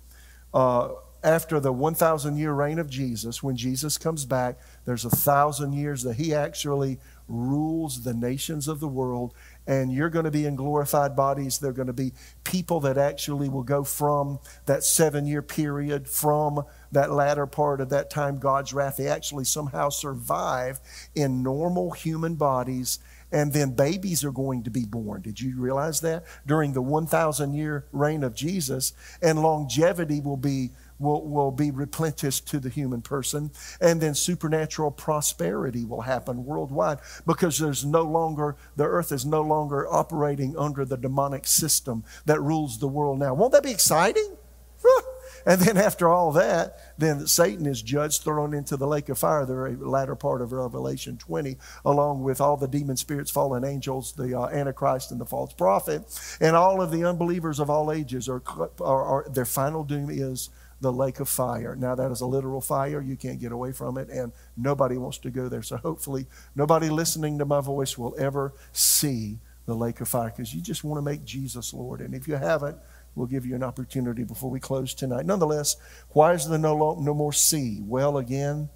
[0.53, 0.89] uh,
[1.23, 6.03] after the 1,000 year reign of Jesus, when Jesus comes back, there's a thousand years
[6.03, 9.33] that he actually rules the nations of the world
[9.67, 11.59] and you're going to be in glorified bodies.
[11.59, 12.13] They're going to be
[12.45, 17.89] people that actually will go from that seven year period, from that latter part of
[17.91, 18.97] that time, God's wrath.
[18.97, 20.81] They actually somehow survive
[21.15, 22.99] in normal human bodies.
[23.33, 25.23] And then babies are going to be born.
[25.23, 26.25] Did you realize that?
[26.47, 30.71] During the 1,000 year reign of Jesus, and longevity will be
[31.05, 33.51] will, will be replenished to the human person.
[33.81, 39.43] And then supernatural prosperity will happen worldwide because there's no longer, the earth is no
[39.43, 43.35] longer operating under the demonic system that rules the world now.
[43.35, 44.37] Won't that be exciting?
[45.47, 49.45] And then after all that, then Satan is judged, thrown into the lake of fire,
[49.45, 54.39] the latter part of Revelation 20, along with all the demon spirits, fallen angels, the
[54.39, 56.03] uh, Antichrist, and the false prophet.
[56.41, 58.43] And all of the unbelievers of all ages are,
[58.81, 60.49] are, are their final doom is
[60.81, 61.77] the lake of fire.
[61.77, 63.01] Now, that is a literal fire.
[63.01, 65.63] You can't get away from it, and nobody wants to go there.
[65.63, 70.55] So, hopefully, nobody listening to my voice will ever see the lake of fire because
[70.55, 72.01] you just want to make Jesus Lord.
[72.01, 72.77] And if you haven't,
[73.15, 75.27] we'll give you an opportunity before we close tonight.
[75.27, 75.77] Nonetheless,
[76.11, 77.81] why is there no, no more sea?
[77.83, 78.69] Well, again,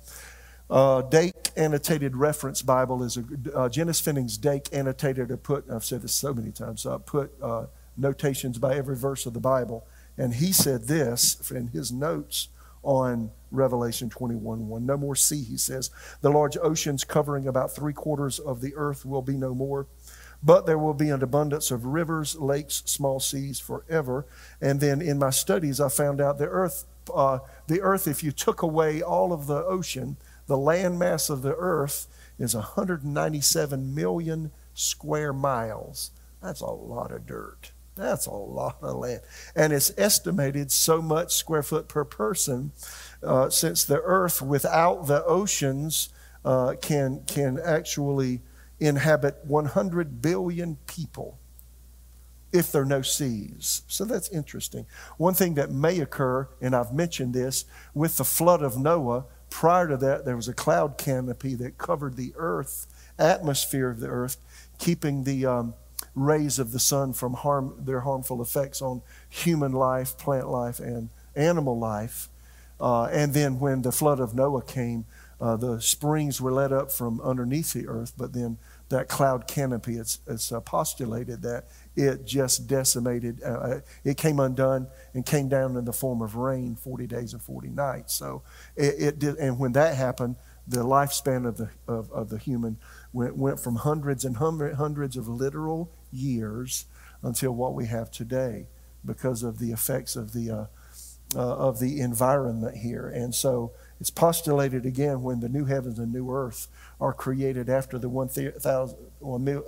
[0.71, 5.85] uh, Dake Annotated Reference Bible is a uh, Finis Jennings Dake Annotated to put, I've
[5.85, 9.87] said this so many times, I put uh, notations by every verse of the Bible.
[10.19, 12.49] And he said this in his notes
[12.83, 14.87] on Revelation 21 1.
[14.87, 15.91] No more sea, he says.
[16.21, 19.87] The large oceans covering about three quarters of the earth will be no more.
[20.43, 24.27] But there will be an abundance of rivers, lakes, small seas forever.
[24.61, 28.31] And then in my studies, I found out the earth, uh, the earth, if you
[28.31, 32.07] took away all of the ocean, the land mass of the earth
[32.39, 36.13] is 197 million square miles.
[36.41, 37.73] That's a lot of dirt.
[37.99, 39.21] That's a lot of land.
[39.57, 42.73] And it's estimated so much square foot per person
[43.23, 46.11] uh, since the earth without the oceans
[46.45, 48.41] uh, can, can actually
[48.79, 51.39] inhabit 100 billion people
[52.53, 53.83] if there are no seas.
[53.89, 54.87] So that's interesting.
[55.17, 59.89] One thing that may occur, and I've mentioned this, with the flood of Noah, prior
[59.89, 62.87] to that, there was a cloud canopy that covered the earth,
[63.19, 64.37] atmosphere of the earth,
[64.79, 65.45] keeping the.
[65.45, 65.75] Um,
[66.19, 71.09] rays of the sun from harm, their harmful effects on human life, plant life, and
[71.35, 72.29] animal life.
[72.81, 75.05] Uh, and then when the flood of Noah came,
[75.41, 79.97] uh, the springs were let up from underneath the earth, but then that cloud canopy,
[79.97, 85.49] it's, it's uh, postulated that it just decimated, uh, uh, it came undone and came
[85.49, 88.15] down in the form of rain 40 days and 40 nights.
[88.15, 88.43] So
[88.77, 92.77] it, it did, and when that happened, the lifespan of the, of, of the human
[93.13, 96.87] went, went from hundreds and hundreds of literal years
[97.23, 98.67] until what we have today
[99.05, 100.67] because of the effects of the, uh,
[101.35, 103.09] uh, of the environment here.
[103.09, 106.69] And so it's postulated again when the new heavens and new earth
[107.01, 108.97] are created after the one thousand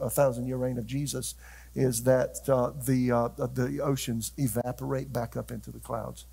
[0.01, 1.35] a thousand year reign of Jesus,
[1.75, 6.27] is that uh, the uh, the oceans evaporate back up into the clouds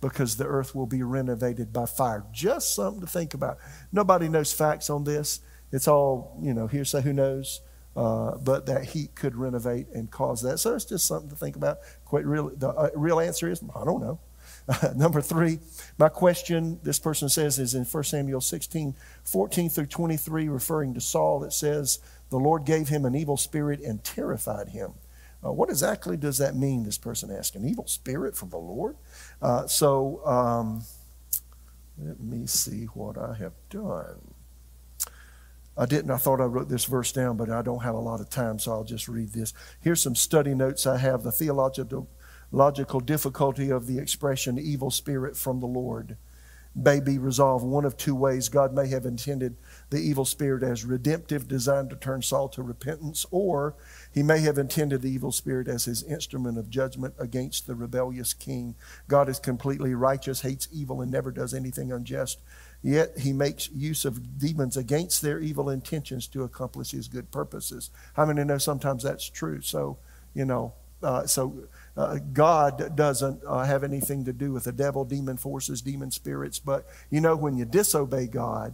[0.00, 2.24] because the earth will be renovated by fire.
[2.32, 3.58] Just something to think about.
[3.92, 5.40] Nobody knows facts on this.
[5.72, 7.02] It's all you know hearsay.
[7.02, 7.60] Who knows?
[7.96, 10.58] Uh, but that heat could renovate and cause that.
[10.58, 11.78] So it's just something to think about.
[12.04, 12.50] Quite real.
[12.50, 14.20] The uh, real answer is I don't know.
[14.96, 15.60] number three,
[15.98, 21.00] my question, this person says, is in 1 Samuel 16, 14 through 23, referring to
[21.00, 21.44] Saul.
[21.44, 24.94] It says, The Lord gave him an evil spirit and terrified him.
[25.44, 27.54] Uh, what exactly does that mean, this person asked?
[27.54, 28.96] An evil spirit from the Lord?
[29.40, 30.82] Uh, so um,
[31.98, 34.35] let me see what I have done.
[35.76, 36.10] I didn't.
[36.10, 38.58] I thought I wrote this verse down, but I don't have a lot of time,
[38.58, 39.52] so I'll just read this.
[39.80, 41.22] Here's some study notes I have.
[41.22, 42.08] The theological
[42.52, 46.16] logical difficulty of the expression evil spirit from the Lord
[46.76, 48.50] may be resolved one of two ways.
[48.50, 49.56] God may have intended
[49.88, 53.74] the evil spirit as redemptive, designed to turn Saul to repentance, or
[54.12, 58.34] he may have intended the evil spirit as his instrument of judgment against the rebellious
[58.34, 58.74] king.
[59.08, 62.40] God is completely righteous, hates evil, and never does anything unjust.
[62.82, 67.90] Yet he makes use of demons against their evil intentions to accomplish his good purposes.
[68.14, 69.60] How many know sometimes that's true?
[69.60, 69.98] So,
[70.34, 75.04] you know, uh, so uh, God doesn't uh, have anything to do with the devil,
[75.04, 76.58] demon forces, demon spirits.
[76.58, 78.72] But you know, when you disobey God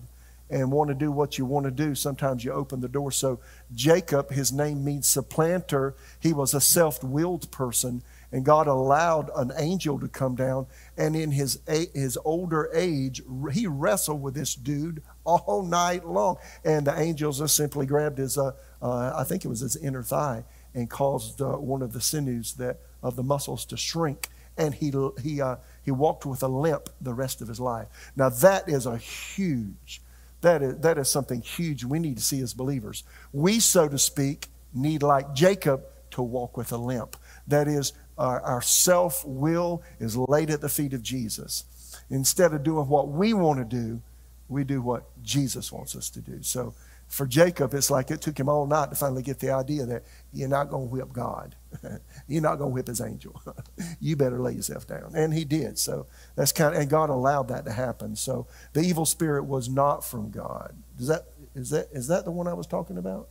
[0.50, 3.10] and want to do what you want to do, sometimes you open the door.
[3.10, 3.40] So
[3.74, 5.94] Jacob, his name means supplanter.
[6.20, 8.02] He was a self-willed person,
[8.33, 10.66] and God allowed an angel to come down.
[10.97, 16.37] And in his his older age, he wrestled with this dude all night long.
[16.64, 20.03] And the angels just simply grabbed his, uh, uh, I think it was his inner
[20.03, 24.75] thigh, and caused uh, one of the sinews that of the muscles to shrink, and
[24.75, 24.92] he,
[25.23, 27.88] he, uh, he walked with a limp the rest of his life.
[28.16, 30.01] Now, that is a huge,
[30.40, 33.03] that is, that is something huge we need to see as believers.
[33.33, 37.16] We, so to speak, need, like Jacob, to walk with a limp.
[37.49, 41.64] That is, our, our self will is laid at the feet of Jesus.
[42.08, 44.00] Instead of doing what we want to do,
[44.48, 46.42] we do what Jesus wants us to do.
[46.42, 46.74] So,
[47.08, 50.04] for Jacob, it's like it took him all night to finally get the idea that
[50.32, 51.56] you're not going to whip God.
[52.28, 53.42] you're not going to whip his angel.
[54.00, 55.12] you better lay yourself down.
[55.14, 55.78] And he did.
[55.78, 56.06] So
[56.37, 58.16] that's kind of, and God allowed that to happen.
[58.16, 60.74] So the evil spirit was not from God.
[60.96, 63.28] Does that, is that, is that the one I was talking about?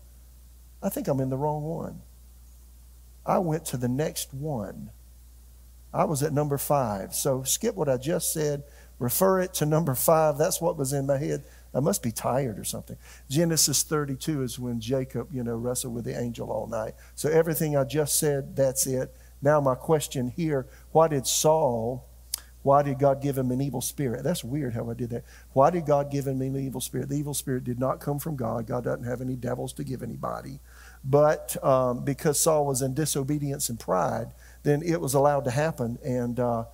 [0.84, 2.02] I think I'm in the wrong one.
[3.26, 4.92] I went to the next one.
[5.94, 7.14] I was at number five.
[7.14, 8.64] So skip what I just said,
[9.00, 10.38] refer it to number five.
[10.38, 11.44] That's what was in my head.
[11.74, 12.98] I must be tired or something.
[13.30, 16.96] Genesis 32 is when Jacob, you know, wrestled with the angel all night.
[17.16, 19.16] So everything I just said, that's it.
[19.42, 22.06] Now my question here, why did Saul,
[22.64, 24.24] why did God give him an evil spirit?
[24.24, 25.24] That's weird how I did that.
[25.54, 27.10] Why did God give him an evil spirit?
[27.10, 28.68] The evil spirit did not come from God.
[28.68, 30.60] God doesn't have any devils to give anybody.
[31.04, 34.32] But um, because Saul was in disobedience and pride,
[34.64, 35.98] then it was allowed to happen.
[36.04, 36.66] And, uh,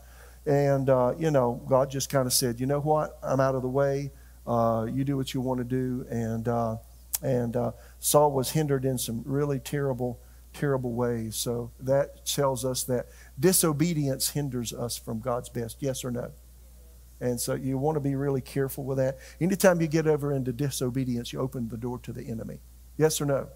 [0.46, 3.18] and uh, you know, God just kind of said, you know what?
[3.24, 4.12] I'm out of the way.
[4.46, 6.06] Uh, you do what you want to do.
[6.10, 6.78] And, uh,
[7.22, 10.20] and uh, Saul was hindered in some really terrible,
[10.54, 11.36] terrible ways.
[11.36, 13.08] So that tells us that
[13.40, 15.78] disobedience hinders us from God's best.
[15.80, 16.32] Yes or no?
[17.20, 19.18] And so you want to be really careful with that.
[19.42, 22.60] Anytime you get over into disobedience, you open the door to the enemy.
[22.98, 23.48] Yes or no?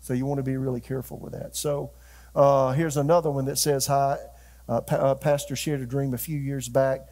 [0.00, 1.56] So you want to be really careful with that.
[1.56, 1.90] So
[2.34, 4.18] uh, here's another one that says, Hi,
[4.68, 7.08] uh, pa- uh, Pastor shared a dream a few years back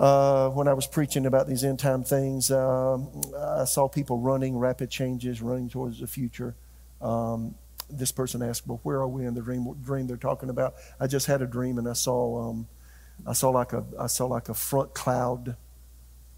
[0.00, 4.56] uh, when I was preaching about these end time things, um, I saw people running
[4.56, 6.54] rapid changes, running towards the future.
[7.02, 7.54] Um,
[7.90, 9.70] this person asked, "Well, where are we in the dream?
[9.82, 12.66] Dream they're talking about?" I just had a dream, and I saw, um,
[13.26, 15.56] I saw like a, I saw like a front cloud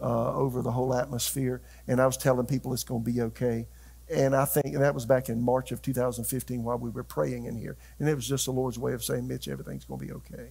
[0.00, 3.68] uh, over the whole atmosphere, and I was telling people it's going to be okay.
[4.12, 7.46] And I think and that was back in March of 2015 while we were praying
[7.46, 10.06] in here, and it was just the Lord's way of saying, "Mitch, everything's going to
[10.06, 10.50] be okay."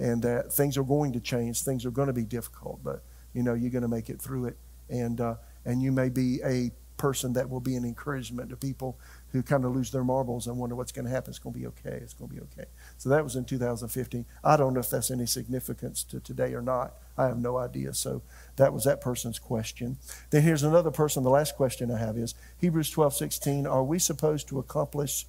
[0.00, 1.62] and that things are going to change.
[1.62, 4.46] Things are going to be difficult, but you know you're going to make it through
[4.46, 4.56] it,
[4.88, 8.98] and uh, and you may be a person that will be an encouragement to people
[9.32, 11.30] who kind of lose their marbles and wonder what's going to happen.
[11.30, 11.98] It's going to be okay.
[12.02, 12.68] It's going to be okay.
[12.98, 14.26] So that was in 2015.
[14.44, 16.94] I don't know if that's any significance to today or not.
[17.16, 17.94] I have no idea.
[17.94, 18.20] So
[18.60, 19.98] that was that person's question.
[20.30, 21.22] Then here's another person.
[21.22, 23.66] The last question I have is Hebrews 12, 16.
[23.66, 25.26] Are we supposed to accomplish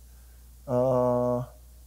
[0.67, 1.43] uh,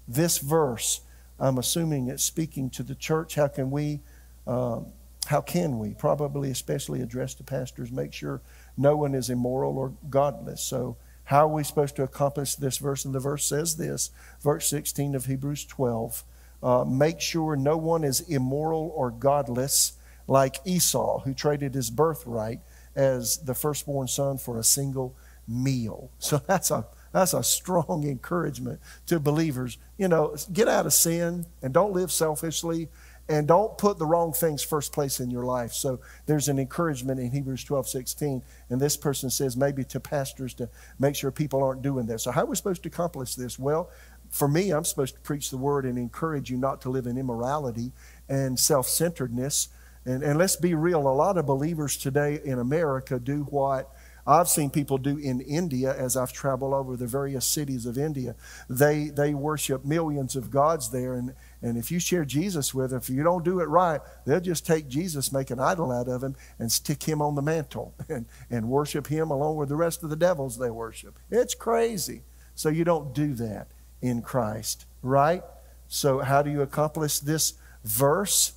[0.07, 1.01] this verse
[1.39, 3.35] I'm assuming it's speaking to the church.
[3.35, 4.01] How can we,
[4.47, 4.87] um,
[5.27, 8.41] how can we, probably especially address the pastors, make sure
[8.77, 10.63] no one is immoral or godless?
[10.63, 13.05] So, how are we supposed to accomplish this verse?
[13.05, 14.11] And the verse says this,
[14.43, 16.23] verse 16 of Hebrews 12
[16.63, 19.95] uh, make sure no one is immoral or godless,
[20.27, 22.61] like Esau, who traded his birthright
[22.95, 25.15] as the firstborn son for a single
[25.47, 26.11] meal.
[26.19, 29.79] So that's a that's a strong encouragement to believers.
[29.99, 32.89] You know, get out of sin and don't live selfishly
[33.29, 35.73] and don't put the wrong things first place in your life.
[35.73, 38.43] So there's an encouragement in Hebrews 12, 16.
[38.69, 40.69] And this person says maybe to pastors to
[40.99, 42.25] make sure people aren't doing this.
[42.25, 43.59] So how are we supposed to accomplish this?
[43.59, 43.91] Well,
[44.29, 47.17] for me, I'm supposed to preach the word and encourage you not to live in
[47.17, 47.93] immorality
[48.29, 49.69] and self centeredness.
[50.05, 53.91] And, and let's be real, a lot of believers today in America do what
[54.27, 58.35] I've seen people do in India as I've traveled over the various cities of India.
[58.71, 61.15] They, they worship millions of gods there.
[61.15, 64.41] And, and if you share Jesus with them, if you don't do it right, they'll
[64.41, 67.95] just take Jesus, make an idol out of him, and stick him on the mantle
[68.09, 71.19] and, and worship him along with the rest of the devils they worship.
[71.31, 72.23] It's crazy.
[72.55, 73.69] So you don't do that
[74.01, 75.43] in Christ, right?
[75.87, 78.55] So, how do you accomplish this verse?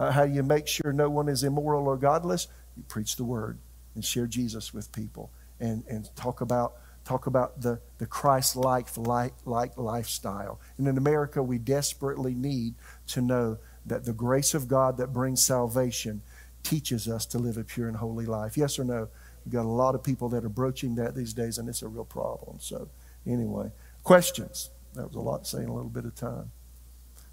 [0.00, 2.48] Uh, how do you make sure no one is immoral or godless?
[2.74, 3.58] You preach the word
[3.94, 5.30] and share Jesus with people
[5.60, 6.72] and, and talk about
[7.04, 10.60] talk about the, the Christ-like like, like lifestyle.
[10.78, 12.74] And in America, we desperately need
[13.08, 16.22] to know that the grace of God that brings salvation
[16.62, 18.56] teaches us to live a pure and holy life.
[18.56, 19.08] Yes or no?
[19.44, 21.88] We've got a lot of people that are broaching that these days, and it's a
[21.88, 22.58] real problem.
[22.60, 22.88] So,
[23.26, 23.70] anyway,
[24.04, 24.70] questions?
[24.94, 26.52] That was a lot to say in a little bit of time.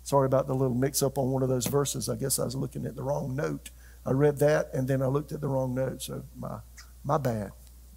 [0.08, 2.08] Sorry about the little mix up on one of those verses.
[2.08, 3.72] I guess I was looking at the wrong note.
[4.06, 6.02] I read that and then I looked at the wrong note.
[6.02, 6.60] So my
[7.04, 7.52] my bad.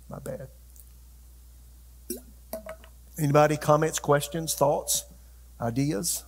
[0.08, 0.48] My bad.
[3.16, 5.04] Anybody comments, questions, thoughts,
[5.60, 6.24] ideas?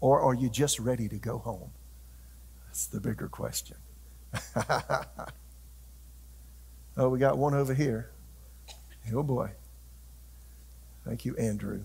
[0.00, 1.70] Or are you just ready to go home?
[2.66, 3.76] That's the bigger question.
[6.96, 8.10] oh, we got one over here.
[9.14, 9.52] Oh boy.
[11.04, 11.84] Thank you, Andrew.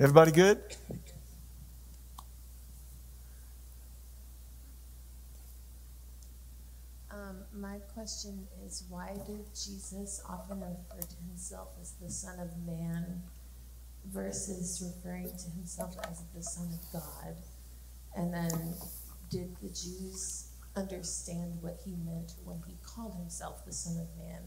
[0.00, 0.62] Everybody good?
[7.58, 13.20] My question is why did Jesus often refer to himself as the Son of Man
[14.12, 17.34] versus referring to himself as the Son of God?
[18.16, 18.74] And then
[19.28, 24.42] did the Jews understand what he meant when he called himself the Son of Man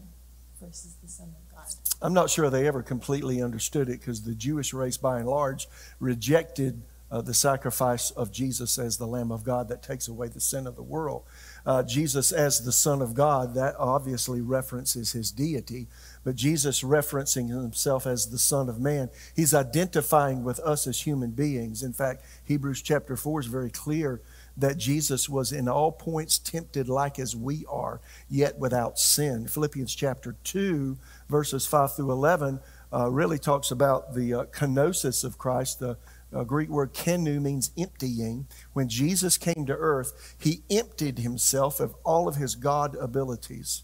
[0.58, 1.66] versus the Son of God?
[2.00, 5.68] I'm not sure they ever completely understood it because the Jewish race, by and large,
[5.98, 6.80] rejected
[7.10, 10.66] uh, the sacrifice of Jesus as the Lamb of God that takes away the sin
[10.66, 11.24] of the world.
[11.66, 15.88] Uh, Jesus as the Son of God, that obviously references his deity,
[16.24, 21.30] but Jesus referencing himself as the Son of Man, he's identifying with us as human
[21.30, 21.82] beings.
[21.82, 24.20] In fact, Hebrews chapter 4 is very clear
[24.56, 29.46] that Jesus was in all points tempted like as we are, yet without sin.
[29.46, 30.98] Philippians chapter 2,
[31.28, 32.60] verses 5 through 11,
[32.92, 35.96] uh, really talks about the uh, kenosis of Christ, the
[36.32, 38.46] uh, Greek word kenoo means emptying.
[38.72, 43.82] When Jesus came to earth, he emptied himself of all of his God abilities.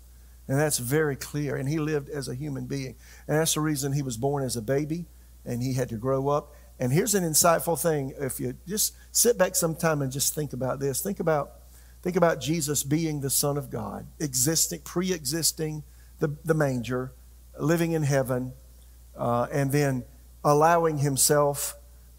[0.48, 1.56] And that's very clear.
[1.56, 2.94] And he lived as a human being.
[3.26, 5.06] And that's the reason he was born as a baby
[5.44, 6.54] and he had to grow up.
[6.78, 8.12] And here's an insightful thing.
[8.18, 11.52] If you just sit back sometime and just think about this, think about,
[12.02, 15.84] think about Jesus being the Son of God, existing, pre existing
[16.18, 17.12] the, the manger,
[17.58, 18.52] living in heaven,
[19.16, 20.04] uh, and then
[20.44, 21.75] allowing himself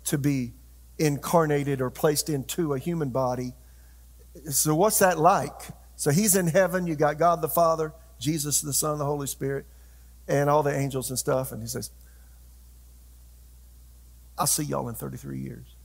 [0.07, 0.53] to be
[0.97, 3.53] incarnated or placed into a human body.
[4.49, 5.61] So, what's that like?
[5.95, 6.87] So, he's in heaven.
[6.87, 9.65] You got God the Father, Jesus the Son, the Holy Spirit,
[10.27, 11.51] and all the angels and stuff.
[11.51, 11.91] And he says,
[14.37, 15.75] I'll see y'all in 33 years.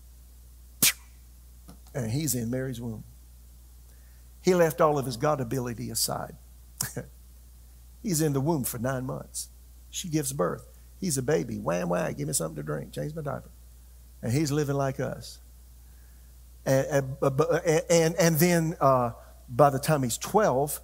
[1.95, 3.05] And he's in Mary's womb.
[4.41, 6.37] He left all of his God ability aside.
[8.03, 9.49] he's in the womb for nine months.
[9.91, 10.67] She gives birth.
[11.01, 11.59] He's a baby.
[11.59, 12.93] Wham, wham, give me something to drink.
[12.93, 13.51] Change my diaper
[14.23, 15.41] and he's living like us.
[16.65, 17.17] And,
[17.91, 19.13] and, and then uh,
[19.49, 20.81] by the time he's 12,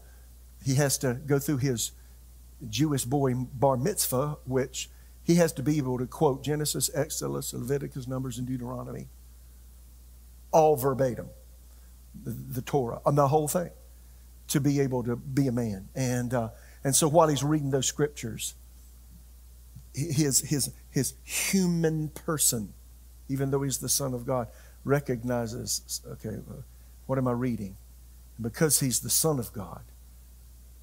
[0.64, 1.92] he has to go through his
[2.68, 4.90] Jewish boy bar mitzvah, which
[5.22, 9.08] he has to be able to quote Genesis, Exodus, Leviticus, Numbers, and Deuteronomy,
[10.50, 11.28] all verbatim,
[12.24, 13.70] the, the Torah, and the whole thing,
[14.48, 15.88] to be able to be a man.
[15.94, 16.48] And, uh,
[16.82, 18.54] and so while he's reading those scriptures,
[19.94, 22.72] his, his, his human person
[23.28, 24.48] even though he's the Son of God,
[24.84, 26.36] recognizes, okay,
[27.06, 27.76] what am I reading?
[28.40, 29.82] Because he's the Son of God,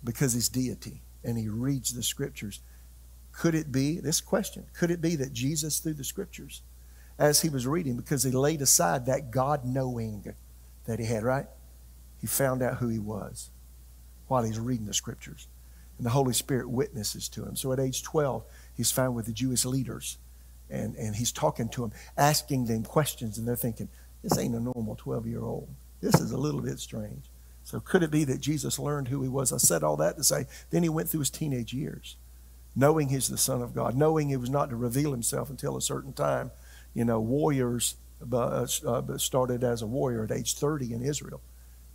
[0.03, 2.59] because he's deity, and he reads the scriptures.
[3.31, 6.61] Could it be, this question, could it be that Jesus, through the scriptures,
[7.17, 10.33] as he was reading, because he laid aside that God knowing
[10.85, 11.47] that he had, right?
[12.19, 13.49] He found out who he was
[14.27, 15.47] while he's reading the scriptures.
[15.97, 17.55] And the Holy Spirit witnesses to him.
[17.55, 18.43] So at age 12,
[18.75, 20.17] he's found with the Jewish leaders
[20.69, 23.89] and, and he's talking to them, asking them questions, and they're thinking,
[24.23, 25.69] this ain't a normal 12 year old.
[26.01, 27.29] This is a little bit strange.
[27.63, 29.51] So could it be that Jesus learned who he was?
[29.51, 32.15] I said all that to say, then he went through his teenage years,
[32.75, 35.81] knowing he's the Son of God, knowing he was not to reveal himself until a
[35.81, 36.51] certain time.
[36.93, 37.95] You know, warriors
[38.31, 41.41] uh, uh started as a warrior at age 30 in Israel.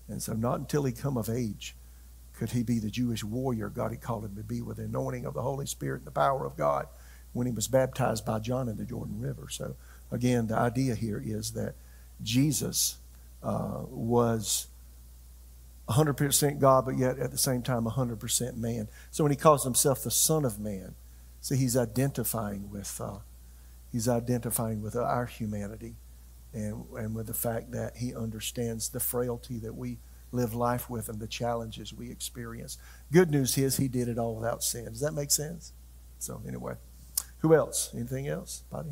[0.09, 1.77] And so not until he come of age
[2.41, 5.27] could he be the Jewish warrior God had called him to be with the anointing
[5.27, 6.87] of the Holy Spirit and the power of God
[7.33, 9.49] when he was baptized by John in the Jordan River.
[9.51, 9.77] So
[10.11, 11.75] again, the idea here is that
[12.23, 12.97] Jesus
[13.43, 14.67] uh, was
[15.89, 18.89] 100% God, but yet at the same time 100% man.
[19.11, 20.95] So when he calls himself the Son of Man,
[21.41, 23.19] see, he's identifying with uh,
[23.91, 25.97] he's identifying with our humanity,
[26.53, 29.99] and and with the fact that he understands the frailty that we
[30.33, 32.79] live life with and the challenges we experience.
[33.13, 34.85] Good news is he did it all without sin.
[34.85, 35.73] Does that make sense?
[36.21, 36.75] So anyway,
[37.41, 37.91] who else?
[37.95, 38.91] Anything else, buddy?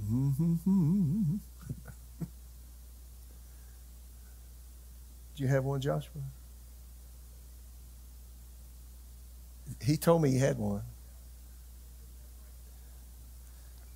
[5.36, 6.22] Do you have one, Joshua?
[9.80, 10.82] He told me he had one.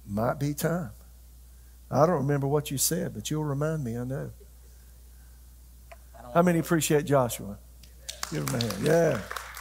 [0.06, 0.90] Might be time.
[1.90, 4.30] I don't remember what you said, but you'll remind me, I know.
[6.32, 7.58] How many appreciate Joshua?
[8.30, 8.74] Give him a hand.
[8.82, 9.20] Yeah.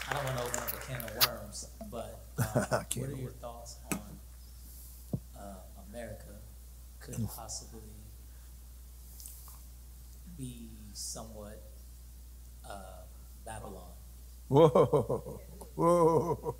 [0.09, 3.99] I don't want to open can of worms, but um, what are your thoughts on
[5.39, 5.55] uh,
[5.89, 6.25] America
[6.99, 7.81] could possibly
[10.37, 11.71] be somewhat
[13.51, 13.91] Babylon.
[14.47, 15.41] Whoa,
[15.75, 16.55] whoa.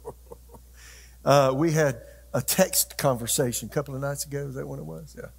[1.24, 2.02] Uh, we had
[2.34, 4.48] a text conversation a couple of nights ago.
[4.48, 5.16] Is that when it was?
[5.18, 5.30] Yeah.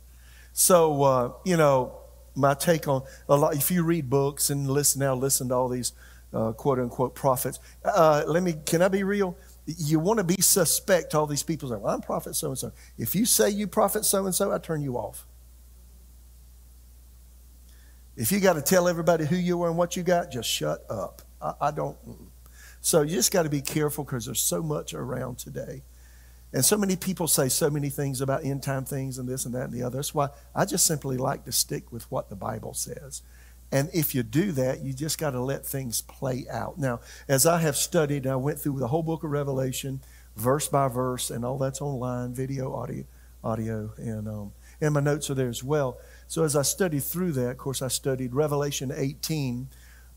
[0.53, 1.99] So, uh, you know,
[2.35, 5.69] my take on a lot, if you read books and listen now, listen to all
[5.69, 5.93] these
[6.33, 7.61] uh, quote unquote prophets.
[7.85, 9.37] Uh, let me, can I be real?
[9.67, 12.73] You want to be suspect, all these people say, well, I'm prophet so and so.
[12.99, 15.27] If you say you prophet so and so, I turn you off.
[18.17, 20.85] If you got to tell everybody who you are and what you got, just shut
[20.91, 21.23] up.
[21.41, 21.97] I, I don't.
[22.81, 25.83] So you just got to be careful because there's so much around today.
[26.53, 29.55] And so many people say so many things about end time things and this and
[29.55, 29.97] that and the other.
[29.97, 33.23] That's why I just simply like to stick with what the Bible says.
[33.73, 36.79] And if you do that, you just got to let things play out.
[36.79, 40.03] Now, as I have studied, I went through the whole book of Revelation,
[40.37, 43.05] verse by verse, and all that's online, video, audio,
[43.43, 45.99] audio, and um, and my notes are there as well.
[46.29, 49.69] So as I studied through that, of course, I studied Revelation 18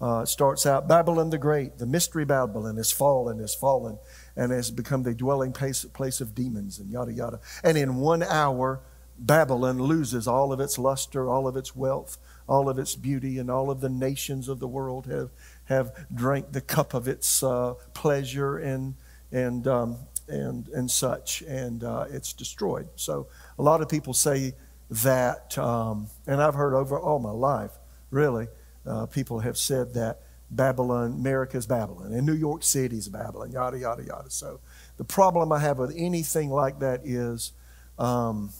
[0.01, 3.97] uh, starts out Babylon the Great, the mystery Babylon is fallen, is fallen,
[4.35, 7.39] and has become the dwelling place, place of demons, and yada yada.
[7.63, 8.81] And in one hour,
[9.17, 12.17] Babylon loses all of its luster, all of its wealth,
[12.47, 15.29] all of its beauty, and all of the nations of the world have,
[15.65, 18.95] have drank the cup of its uh, pleasure and,
[19.31, 22.87] and, um, and, and such, and uh, it's destroyed.
[22.95, 23.27] So
[23.57, 24.53] a lot of people say
[24.89, 27.71] that, um, and I've heard over all my life,
[28.11, 28.47] really
[28.85, 30.21] uh, people have said that
[30.51, 34.29] Babylon, America's Babylon, and New York City's Babylon, yada, yada, yada.
[34.29, 34.59] So
[34.97, 37.51] the problem I have with anything like that is
[37.97, 38.51] um,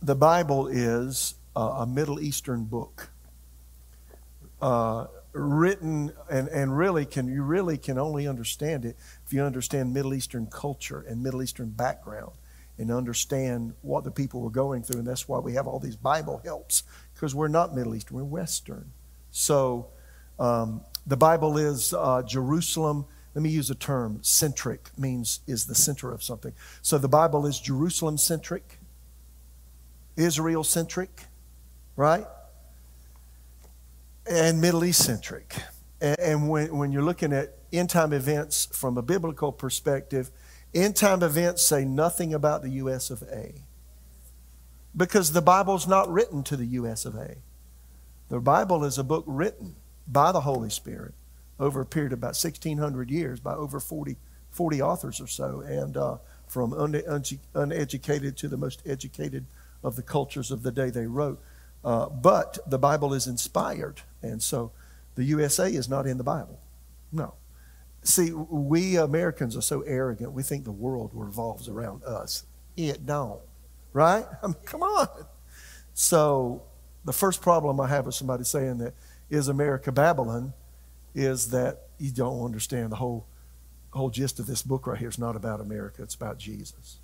[0.00, 3.10] the Bible is a, Middle Eastern book.
[4.60, 8.96] Uh, written and, and really can you really can only understand it
[9.26, 12.32] if you understand Middle Eastern culture and Middle Eastern background
[12.78, 14.98] and understand what the people were going through.
[14.98, 16.82] And that's why we have all these Bible helps
[17.14, 18.92] because we're not Middle Eastern, we're Western.
[19.30, 19.88] So
[20.38, 23.06] um, the Bible is uh, Jerusalem.
[23.34, 26.52] Let me use a term centric means is the center of something.
[26.82, 28.78] So the Bible is Jerusalem centric,
[30.16, 31.26] Israel centric,
[31.96, 32.26] right?
[34.26, 35.54] And Middle East centric.
[36.00, 40.30] And, when, when you're looking at end time events from a biblical perspective,
[40.74, 43.62] end time events say nothing about the US of A
[44.96, 47.36] because the Bible's not written to the US of A.
[48.28, 49.76] The Bible is a book written
[50.06, 51.14] by the Holy Spirit
[51.58, 54.16] over a period of about 1,600 years by over 40,
[54.50, 56.16] 40 authors or so, and uh,
[56.46, 57.02] from un-
[57.54, 59.46] uneducated to the most educated
[59.84, 61.40] of the cultures of the day they wrote.
[61.84, 64.70] Uh, but the Bible is inspired, and so
[65.14, 66.60] the USA is not in the Bible.
[67.10, 67.34] No.
[68.04, 72.44] See, we Americans are so arrogant, we think the world revolves around us.
[72.76, 73.40] It don't
[73.92, 74.24] right?
[74.42, 75.08] I mean, come on.
[75.94, 76.62] So,
[77.04, 78.94] the first problem I have with somebody saying that
[79.28, 80.52] is America Babylon
[81.14, 83.26] is that you don't understand the whole
[83.90, 85.08] whole gist of this book right here.
[85.08, 86.98] It's not about America, it's about Jesus.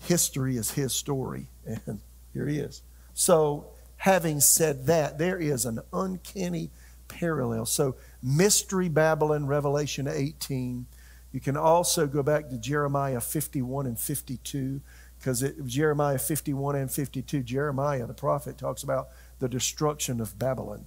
[0.00, 1.48] History is his story,
[1.86, 2.00] and
[2.32, 2.82] here he is.
[3.18, 3.64] So,
[3.96, 6.68] having said that, there is an uncanny
[7.08, 7.64] parallel.
[7.64, 10.84] So, Mystery Babylon, Revelation 18.
[11.32, 14.82] You can also go back to Jeremiah 51 and 52
[15.18, 19.08] because Jeremiah 51 and 52, Jeremiah, the prophet, talks about
[19.38, 20.84] the destruction of Babylon.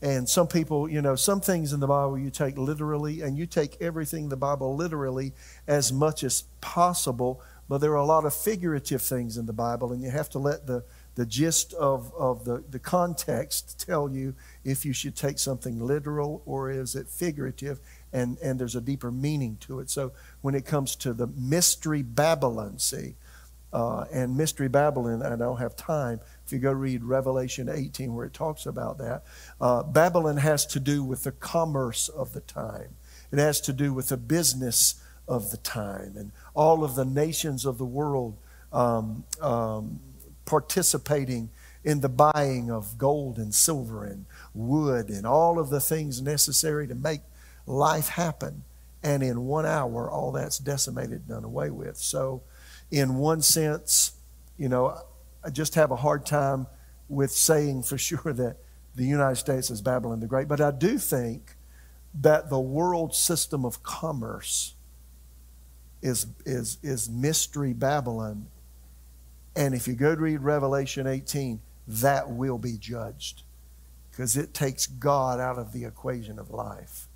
[0.00, 3.44] And some people, you know, some things in the Bible you take literally, and you
[3.44, 5.34] take everything in the Bible literally
[5.68, 7.42] as much as possible.
[7.68, 10.38] But there are a lot of figurative things in the Bible, and you have to
[10.38, 10.84] let the,
[11.14, 14.34] the gist of, of the, the context tell you
[14.64, 17.80] if you should take something literal or is it figurative,
[18.12, 19.90] and, and there's a deeper meaning to it.
[19.90, 23.16] So when it comes to the mystery Babylon, see,
[23.72, 26.20] uh, and Mystery Babylon, I don't have time.
[26.44, 29.22] If you go read Revelation 18, where it talks about that,
[29.60, 32.96] uh, Babylon has to do with the commerce of the time.
[33.30, 37.64] It has to do with the business of the time, and all of the nations
[37.64, 38.36] of the world
[38.72, 40.00] um, um,
[40.44, 41.50] participating
[41.84, 46.86] in the buying of gold and silver and wood and all of the things necessary
[46.86, 47.20] to make
[47.66, 48.64] life happen.
[49.02, 51.96] And in one hour, all that's decimated, done away with.
[51.96, 52.42] So
[52.90, 54.12] in one sense,
[54.58, 54.98] you know,
[55.42, 56.66] I just have a hard time
[57.08, 58.56] with saying for sure that
[58.94, 60.48] the United States is Babylon the Great.
[60.48, 61.56] But I do think
[62.14, 64.74] that the world system of commerce
[66.02, 68.46] is, is, is mystery Babylon.
[69.56, 73.42] And if you go to read Revelation 18, that will be judged
[74.10, 77.08] because it takes God out of the equation of life.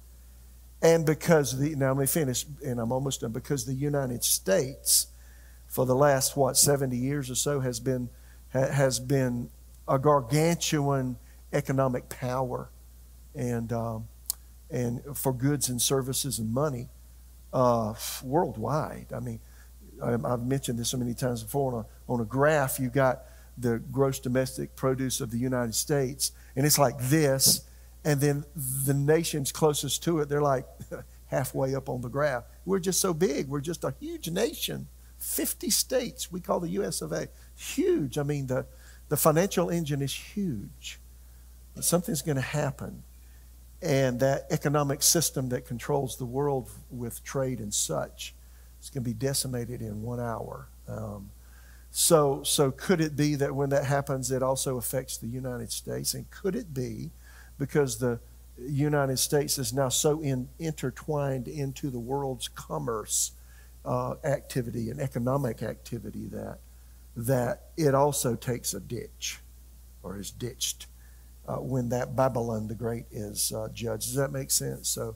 [0.83, 5.07] And because the, now let me finish, and I'm almost done, because the United States
[5.67, 8.09] for the last what 70 years or so has been
[8.53, 9.51] has been
[9.89, 11.17] a gargantuan
[11.53, 12.71] economic power
[13.35, 14.07] and um,
[14.71, 16.89] and for goods and services and money
[17.53, 19.07] uh, worldwide.
[19.15, 19.41] I mean,
[20.05, 21.75] Um, I've mentioned this so many times before.
[21.75, 23.23] On a, on a graph, you've got
[23.57, 27.63] the gross domestic produce of the United States, and it's like this,
[28.05, 30.67] and then the nations closest to it, they're like
[31.27, 32.45] halfway up on the graph.
[32.65, 33.49] We're just so big.
[33.49, 34.89] We're just a huge nation.
[35.19, 36.31] 50 states.
[36.31, 37.29] We call the US of A.
[37.57, 38.19] Huge.
[38.19, 38.67] I mean, the,
[39.09, 41.01] the financial engine is huge.
[41.81, 43.05] Something's going to happen.
[43.81, 48.35] And that economic system that controls the world with trade and such
[48.85, 50.69] is going to be decimated in one hour.
[50.89, 51.31] Um,
[51.91, 56.15] so, so could it be that when that happens, it also affects the United States?
[56.15, 57.11] And could it be
[57.59, 58.21] because the
[58.59, 63.33] United States is now so in, intertwined into the world's commerce
[63.85, 66.59] uh, activity and economic activity that
[67.17, 69.39] that it also takes a ditch
[70.03, 70.87] or is ditched
[71.47, 74.07] uh, when that Babylon the Great is uh, judged.
[74.07, 74.89] Does that make sense?
[74.89, 75.15] So,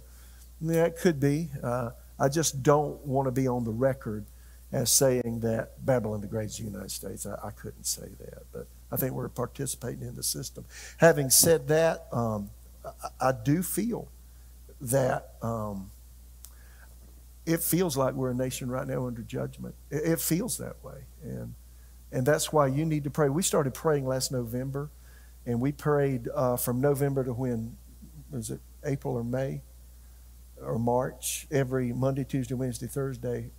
[0.60, 1.50] yeah, it could be.
[2.18, 4.26] I just don't want to be on the record
[4.72, 7.26] as saying that Babylon the Great is the United States.
[7.26, 10.64] I, I, couldn't say that, but I think we're participating in the system.
[10.98, 12.50] Having said that, um,
[12.84, 14.08] I, I, do feel
[14.80, 15.34] that.
[15.42, 15.90] Um,
[17.46, 19.74] it feels like we're a nation right now under judgment.
[19.90, 21.06] It, it feels that way.
[21.22, 21.54] And,
[22.12, 23.30] and that's why you need to pray.
[23.30, 24.90] We started praying last November,
[25.46, 27.76] and we prayed uh, from November to when?
[28.30, 29.62] Was it April or May
[30.62, 31.46] or March?
[31.50, 33.50] Every Monday, Tuesday, Wednesday, Thursday.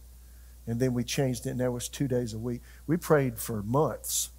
[0.68, 2.62] And then we changed it, and that was two days a week.
[2.86, 4.30] We prayed for months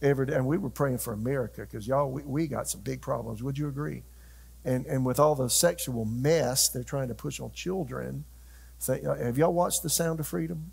[0.00, 3.02] every day, and we were praying for America because y'all, we, we got some big
[3.02, 3.42] problems.
[3.42, 4.02] Would you agree?
[4.64, 8.24] And, and with all the sexual mess they're trying to push on children,
[8.88, 10.72] uh, have y'all watched The Sound of Freedom?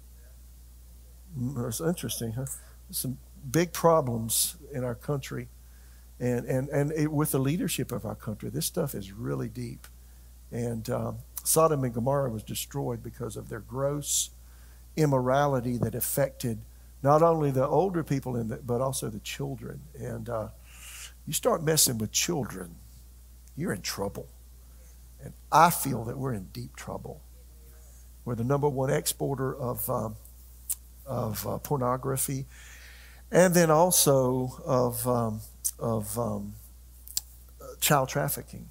[1.38, 2.46] Mm, it's interesting, huh?
[2.90, 3.18] Some
[3.50, 5.48] big problems in our country,
[6.20, 9.88] and and and it, with the leadership of our country, this stuff is really deep.
[10.52, 14.32] And um, Sodom and Gomorrah was destroyed because of their gross
[14.96, 16.60] immorality that affected
[17.04, 19.82] not only the older people in the, but also the children.
[19.98, 20.50] And uh,
[21.26, 22.76] you start messing with children,
[23.58, 24.28] you're in trouble.
[25.24, 27.22] And I feel that we're in deep trouble.
[28.24, 30.16] We're the number one exporter of, um,
[31.06, 32.46] of uh, pornography
[33.32, 35.42] and then also of, um,
[35.80, 36.54] of um,
[37.80, 38.70] child trafficking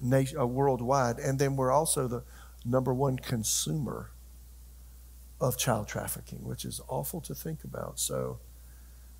[0.00, 1.18] nation, uh, worldwide.
[1.18, 2.22] And then we're also the
[2.64, 4.10] number one consumer
[5.40, 7.98] of child trafficking, which is awful to think about.
[7.98, 8.38] So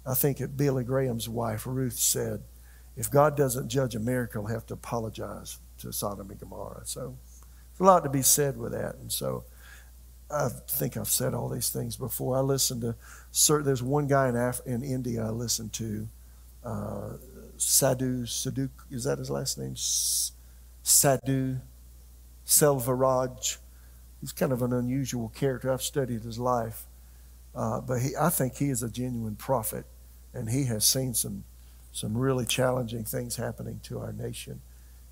[0.05, 2.43] I think that Billy Graham's wife, Ruth, said,
[2.97, 6.83] if God doesn't judge America, he'll have to apologize to Sodom and Gomorrah.
[6.85, 7.17] So
[7.73, 8.95] there's a lot to be said with that.
[8.97, 9.45] And so
[10.31, 12.37] I think I've said all these things before.
[12.39, 12.95] I listened to,
[13.31, 16.09] certain, there's one guy in, Af- in India I listened to,
[16.65, 17.11] uh,
[17.59, 19.75] Sadhu, Sadhu, is that his last name?
[20.87, 21.57] Sadhu
[22.47, 23.59] Selvaraj.
[24.21, 25.73] He's kind of an unusual character.
[25.73, 26.85] I've studied his life.
[27.57, 29.85] Uh, but he, I think he is a genuine prophet,
[30.33, 31.43] and he has seen some,
[31.91, 34.61] some really challenging things happening to our nation.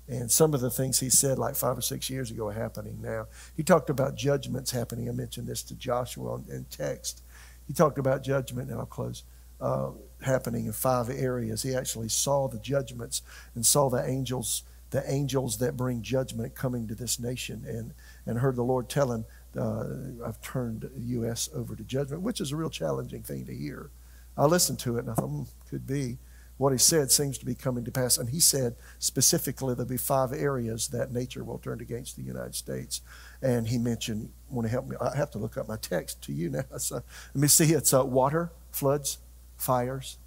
[0.07, 2.99] And some of the things he said like five or six years ago are happening
[3.01, 3.27] now.
[3.57, 5.09] He talked about judgments happening.
[5.09, 7.21] I mentioned this to Joshua in text.
[7.67, 9.23] he talked about judgment, and I'll close,
[9.59, 9.89] uh,
[10.21, 11.63] happening in five areas.
[11.63, 13.23] He actually saw the judgments
[13.55, 17.93] and saw the angels, the angels that bring judgment coming to this nation, and,
[18.25, 19.25] and heard the Lord tell him,
[19.57, 19.85] uh,
[20.25, 21.49] I've turned the U.S.
[21.53, 23.89] over to judgment, which is a real challenging thing to hear.
[24.37, 26.17] I listened to it and I thought, mm, could be.
[26.57, 28.17] What he said seems to be coming to pass.
[28.17, 32.55] And he said specifically there'll be five areas that nature will turn against the United
[32.55, 33.01] States.
[33.41, 34.95] And he mentioned, want to help me?
[35.01, 36.63] I have to look up my text to you now.
[36.77, 37.73] So let me see.
[37.73, 39.17] It's uh, water, floods,
[39.57, 40.17] fires,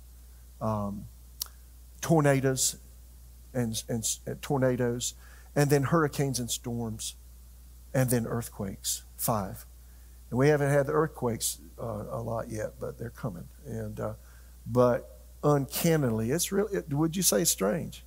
[0.60, 1.06] um,
[2.02, 2.76] tornadoes,
[3.54, 5.14] and, and, and tornadoes,
[5.54, 7.14] and then hurricanes and storms,
[7.94, 9.02] and then earthquakes.
[9.16, 9.66] Five.
[10.30, 13.48] And we haven't had the earthquakes uh, a lot yet, but they're coming.
[13.66, 14.12] And uh,
[14.66, 16.78] but uncannily, it's really.
[16.78, 18.04] It, would you say strange?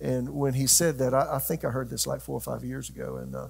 [0.00, 2.64] And when he said that, I, I, think I heard this like four or five
[2.64, 3.48] years ago, and uh,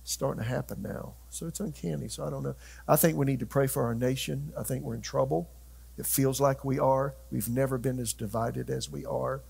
[0.00, 1.14] it's starting to happen now.
[1.28, 2.08] So it's uncanny.
[2.08, 2.54] So I don't know.
[2.88, 4.52] I think we need to pray for our nation.
[4.58, 5.50] I think we're in trouble.
[5.98, 7.14] It feels like we are.
[7.30, 9.42] We've never been as divided as we are,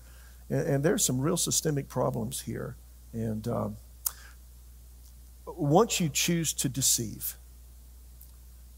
[0.53, 2.77] and, and there's some real systemic problems here.
[3.11, 3.77] And um,
[5.45, 7.37] once you choose to deceive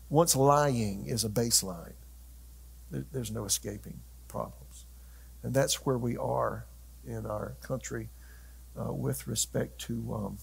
[0.10, 1.94] once lying is a baseline,
[2.92, 4.86] there's no escaping problems.
[5.44, 6.66] And that's where we are
[7.06, 8.10] in our country
[8.80, 10.38] uh, with respect to um,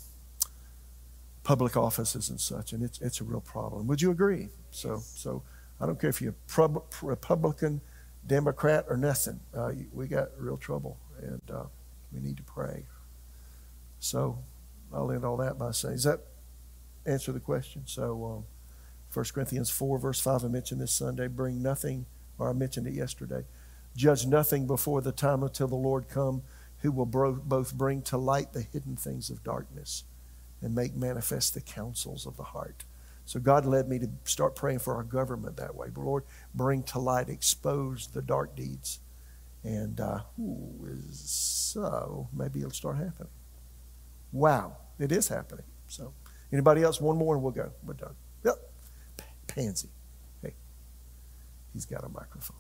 [1.45, 2.73] public offices and such.
[2.73, 3.87] And it's, it's a real problem.
[3.87, 4.49] Would you agree?
[4.71, 5.43] So, so
[5.81, 6.35] I don't care if you're
[7.03, 7.81] Republican,
[8.27, 9.41] Democrat, or nothing.
[9.55, 11.65] Uh, we got real trouble, and uh,
[12.13, 12.87] we need to pray.
[13.99, 14.39] So
[14.93, 16.21] I'll end all that by saying, does that
[17.07, 17.83] answer the question?
[17.87, 18.45] So, um,
[19.13, 22.07] 1 Corinthians 4, verse 5, I mentioned this Sunday, bring nothing,
[22.39, 23.45] or I mentioned it yesterday.
[23.95, 26.43] Judge nothing before the time until the Lord come,
[26.79, 30.05] who will both bring to light the hidden things of darkness
[30.63, 32.85] and make manifest the counsels of the heart.
[33.25, 35.89] So God led me to start praying for our government that way.
[35.93, 39.01] But Lord, bring to light, expose the dark deeds.
[39.65, 43.33] And uh, ooh, so maybe it'll start happening.
[44.33, 45.67] Wow, it is happening.
[45.87, 46.15] So
[46.53, 47.01] anybody else?
[47.01, 47.71] One more and we'll go.
[47.85, 48.15] We're done.
[48.45, 48.57] Yep
[49.55, 49.89] pansy.
[50.43, 50.55] Hey,
[51.73, 52.57] he's got a microphone.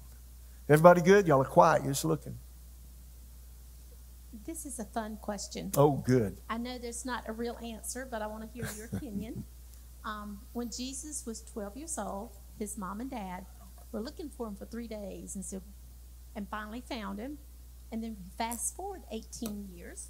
[0.69, 1.27] Everybody good?
[1.27, 1.83] Y'all are quiet.
[1.83, 2.39] You're just looking.
[4.47, 5.71] This is a fun question.
[5.77, 6.37] Oh, good.
[6.49, 9.45] I know there's not a real answer, but I want to hear your opinion.
[10.05, 13.45] um, when Jesus was 12 years old, his mom and dad
[13.93, 15.61] were looking for him for three days and, so,
[16.35, 17.39] and finally found him.
[17.91, 20.09] And then fast forward 18 years,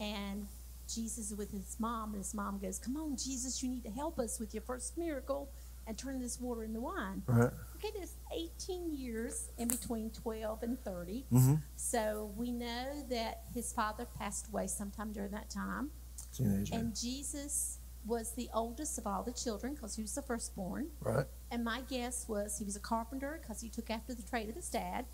[0.00, 0.48] and
[0.92, 3.90] Jesus is with his mom, and his mom goes, Come on, Jesus, you need to
[3.90, 5.48] help us with your first miracle
[5.86, 7.22] and turn this water into wine.
[7.26, 7.50] Right.
[7.76, 11.26] Okay, there's 18 years in between 12 and 30.
[11.32, 11.54] Mm-hmm.
[11.76, 15.90] So we know that his father passed away sometime during that time.
[16.34, 16.74] Teenager.
[16.74, 20.88] And Jesus was the oldest of all the children because he was the firstborn.
[21.00, 21.26] Right.
[21.50, 24.54] And my guess was he was a carpenter because he took after the trade of
[24.54, 25.06] his dad.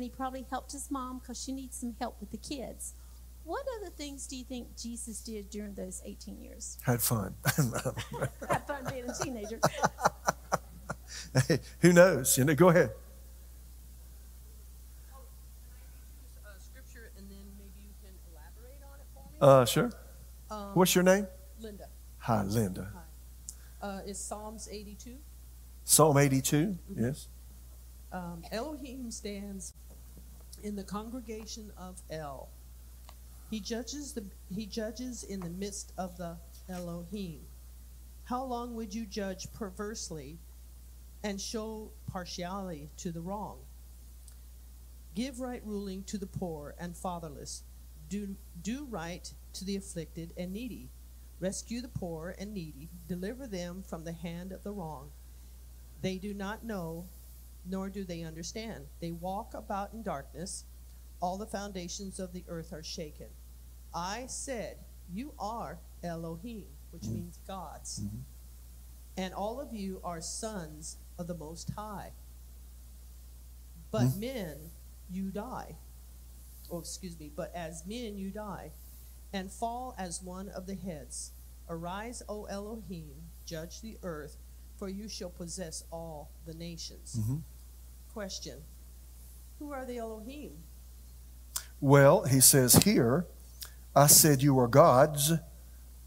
[0.00, 2.94] And he probably helped his mom because she needs some help with the kids.
[3.44, 6.78] What other things do you think Jesus did during those 18 years?
[6.80, 7.34] Had fun.
[7.44, 9.60] Had fun being a teenager.
[11.46, 12.38] hey, who knows?
[12.38, 12.92] You know, go ahead.
[19.38, 19.92] Uh, sure.
[20.50, 21.26] Um, What's your name?
[21.60, 21.88] Linda.
[22.20, 22.90] Hi, Linda.
[23.82, 23.86] Hi.
[23.86, 25.18] Uh, it's Psalms 82.
[25.84, 27.04] Psalm 82, mm-hmm.
[27.04, 27.28] yes.
[28.12, 29.74] Um, Elohim stands
[30.62, 32.48] in the congregation of El.
[33.50, 36.36] He judges the he judges in the midst of the
[36.68, 37.40] Elohim.
[38.24, 40.38] How long would you judge perversely
[41.24, 43.58] and show partiality to the wrong?
[45.14, 47.64] Give right ruling to the poor and fatherless.
[48.08, 50.88] Do do right to the afflicted and needy.
[51.40, 52.88] Rescue the poor and needy.
[53.08, 55.10] Deliver them from the hand of the wrong.
[56.02, 57.06] They do not know,
[57.68, 58.86] nor do they understand.
[59.00, 60.64] They walk about in darkness.
[61.20, 63.26] All the foundations of the earth are shaken.
[63.94, 64.78] I said,
[65.12, 67.14] You are Elohim, which mm-hmm.
[67.14, 68.00] means gods.
[68.00, 68.18] Mm-hmm.
[69.16, 72.12] And all of you are sons of the Most High.
[73.90, 74.20] But mm-hmm.
[74.20, 74.56] men,
[75.10, 75.76] you die.
[76.70, 78.70] Oh, excuse me, but as men you die,
[79.32, 81.32] and fall as one of the heads.
[81.68, 84.36] Arise, O Elohim, judge the earth,
[84.80, 87.16] for you shall possess all the nations.
[87.20, 87.36] Mm-hmm.
[88.14, 88.56] Question
[89.58, 90.52] Who are the Elohim?
[91.82, 93.26] Well, he says here,
[93.94, 95.32] I said, You are gods,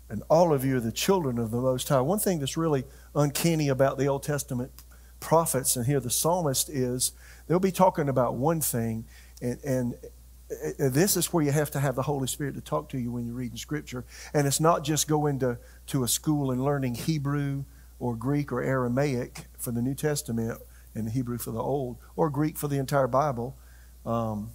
[0.10, 2.02] and all of you are the children of the Most High.
[2.02, 2.84] One thing that's really
[3.16, 4.72] uncanny about the Old Testament
[5.20, 7.12] prophets, and here the psalmist is,
[7.48, 9.06] they'll be talking about one thing,
[9.40, 9.96] and, and
[10.80, 13.24] this is where you have to have the Holy Spirit to talk to you when
[13.28, 14.04] you're reading Scripture.
[14.34, 17.66] And it's not just going to, to a school and learning Hebrew
[18.04, 20.60] or Greek or Aramaic for the New Testament.
[20.95, 23.58] and Hebrew for the Old, or Greek for the entire Bible.
[24.06, 24.51] Um,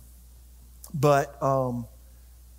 [0.95, 1.87] but um,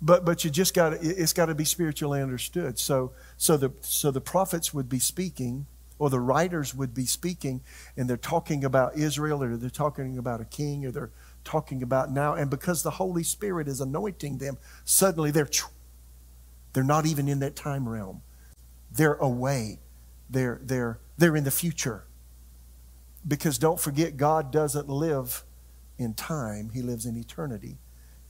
[0.02, 2.78] but but you just got it's got to be spiritually understood.
[2.78, 5.66] So so the so the prophets would be speaking,
[5.98, 7.62] or the writers would be speaking,
[7.96, 11.12] and they're talking about Israel, or they're talking about a king, or they're
[11.44, 12.34] talking about now.
[12.34, 15.48] And because the Holy Spirit is anointing them, suddenly they're
[16.74, 18.22] they're not even in that time realm.
[18.92, 19.78] They're away.
[20.30, 22.04] They're they're they're in the future.
[23.26, 25.44] Because don't forget, God doesn't live
[25.98, 27.78] in time; He lives in eternity.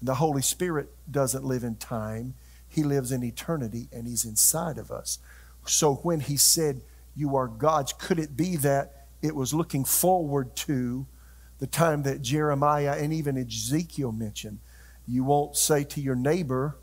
[0.02, 2.34] The Holy Spirit doesn't live in time,
[2.68, 5.18] He lives in eternity and He's inside of us.
[5.66, 6.80] So when He said,
[7.14, 11.06] You are gods, could it be that it was looking forward to
[11.58, 14.60] the time that Jeremiah and even Ezekiel mentioned?
[15.06, 16.76] You won't say to your neighbor,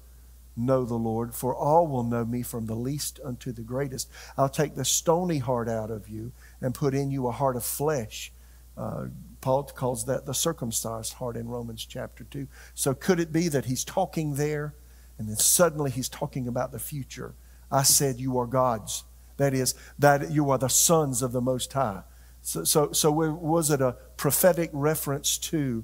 [0.60, 4.10] Know the Lord, for all will know me from the least unto the greatest.
[4.38, 7.64] I'll take the stony heart out of you and put in you a heart of
[7.64, 8.32] flesh.
[8.76, 9.05] Uh,
[9.39, 12.47] Paul calls that the circumcised heart in Romans chapter 2.
[12.74, 14.74] So could it be that he's talking there
[15.20, 17.36] and then suddenly he's talking about the future?
[17.72, 19.03] I said, You are gods.
[19.38, 22.01] That is, that you are the sons of the Most High.
[22.41, 25.84] So, so, so was it a prophetic reference to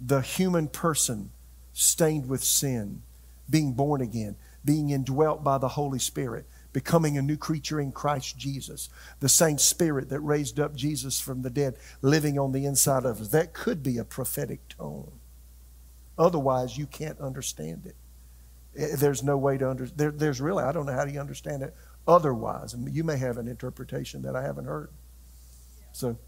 [0.00, 1.30] the human person
[1.72, 3.02] stained with sin,
[3.48, 6.46] being born again, being indwelt by the Holy Spirit?
[6.74, 8.90] becoming a new creature in Christ Jesus.
[9.20, 13.20] The same spirit that raised up Jesus from the dead living on the inside of
[13.20, 13.28] us.
[13.28, 15.12] That could be a prophetic tone.
[16.18, 17.96] Otherwise, you can't understand it.
[18.76, 19.98] Eh, there's no way to understand.
[19.98, 21.74] There, there's really, I don't know how you understand it
[22.06, 22.74] otherwise.
[22.90, 24.90] You may have an interpretation that I haven't heard.
[25.92, 26.18] So.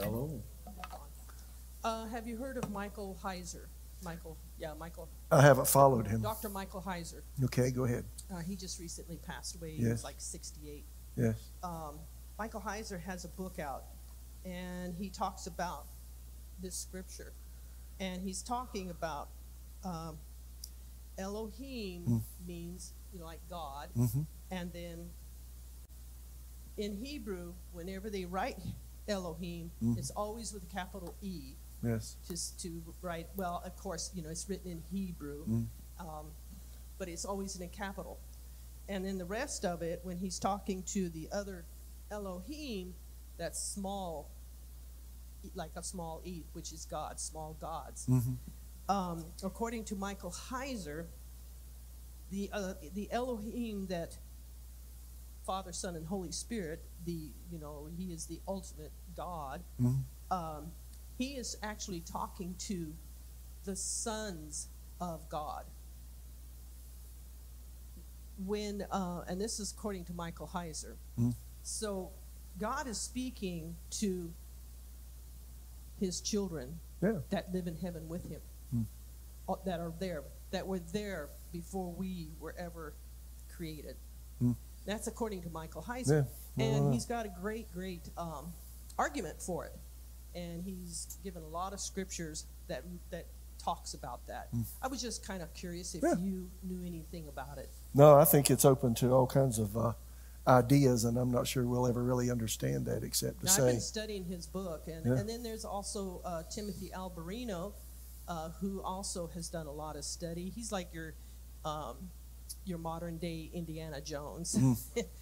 [0.00, 0.42] Hello.
[1.84, 3.66] Uh, have you heard of Michael Heiser?
[4.02, 5.10] Michael, yeah, Michael.
[5.30, 6.22] I haven't followed him.
[6.22, 6.48] Dr.
[6.48, 7.20] Michael Heiser.
[7.44, 8.02] Okay, go ahead.
[8.32, 9.72] Uh, he just recently passed away.
[9.72, 9.90] He Yes.
[9.92, 10.86] was like 68.
[11.16, 11.34] Yes.
[11.62, 11.98] Um,
[12.38, 13.84] Michael Heiser has a book out,
[14.46, 15.84] and he talks about
[16.62, 17.34] this scripture.
[18.00, 19.28] And he's talking about
[19.84, 20.16] um,
[21.18, 22.22] Elohim Mm.
[22.46, 23.90] means, you know, like God.
[23.94, 24.22] Mm-hmm.
[24.50, 25.10] And then
[26.78, 28.56] in Hebrew, whenever they write
[29.08, 29.98] Elohim, Mhm.
[29.98, 31.54] it's always with a capital E.
[31.84, 32.16] Yes.
[32.28, 35.66] Just to write, well, of course, you know, it's written in Hebrew, Mm.
[36.00, 36.26] um,
[36.98, 38.18] but it's always in a capital.
[38.88, 41.64] And then the rest of it, when he's talking to the other
[42.10, 42.94] Elohim,
[43.36, 44.30] that's small,
[45.54, 48.06] like a small e, which is God, small gods.
[48.06, 48.34] Mm-hmm.
[48.88, 51.06] Um, according to Michael Heiser,
[52.30, 54.16] the uh, the Elohim that
[55.46, 59.62] Father, Son, and Holy Spirit, the you know, he is the ultimate God.
[59.80, 60.02] Mhm.
[60.30, 60.72] Um,
[61.16, 62.92] he is actually talking to
[63.64, 64.68] the sons
[65.00, 65.64] of God.
[68.44, 70.96] When uh, and this is according to Michael Heiser.
[71.18, 71.34] Mhm.
[71.62, 72.10] So
[72.58, 74.32] God is speaking to
[76.00, 77.20] his children Yeah.
[77.30, 78.40] that live in heaven with him,
[78.70, 78.82] Hmm.
[79.48, 82.94] uh, that are there, that were there before we were ever
[83.48, 83.96] created.
[84.40, 84.52] Hmm.
[84.84, 86.26] That's according to Michael Heiser.
[86.56, 86.64] Yeah.
[86.64, 88.52] And he's got a great, great um,
[88.98, 89.78] argument for it.
[90.34, 93.26] And he's given a lot of scriptures that that
[93.58, 94.48] talks about that.
[94.82, 96.02] I was just kind of curious if.
[96.02, 96.14] Yeah.
[96.18, 97.70] you knew anything about it.
[97.94, 99.92] No, I think it's open to all kinds of uh,
[100.46, 103.80] ideas, and I'm not sure we'll ever really understand that except to Now, I've been
[103.80, 105.12] studying his book, and, Yeah.
[105.20, 107.72] and then there's also uh, Timothy Alberino,
[108.28, 110.50] uh, who also has done a lot of study.
[110.54, 111.14] He's like your
[111.64, 111.96] um,
[112.66, 114.58] your modern day Indiana Jones.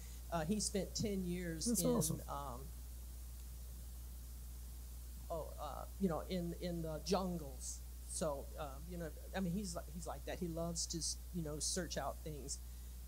[0.31, 1.69] uh, he spent ten years Mm.
[1.69, 2.21] That's in awesome.
[2.27, 2.59] um,
[5.29, 7.79] oh uh, you know in in the jungles.
[8.07, 10.39] So um, you know, I mean, he's like he's like that.
[10.39, 10.99] He loves to
[11.33, 12.59] you know search out things,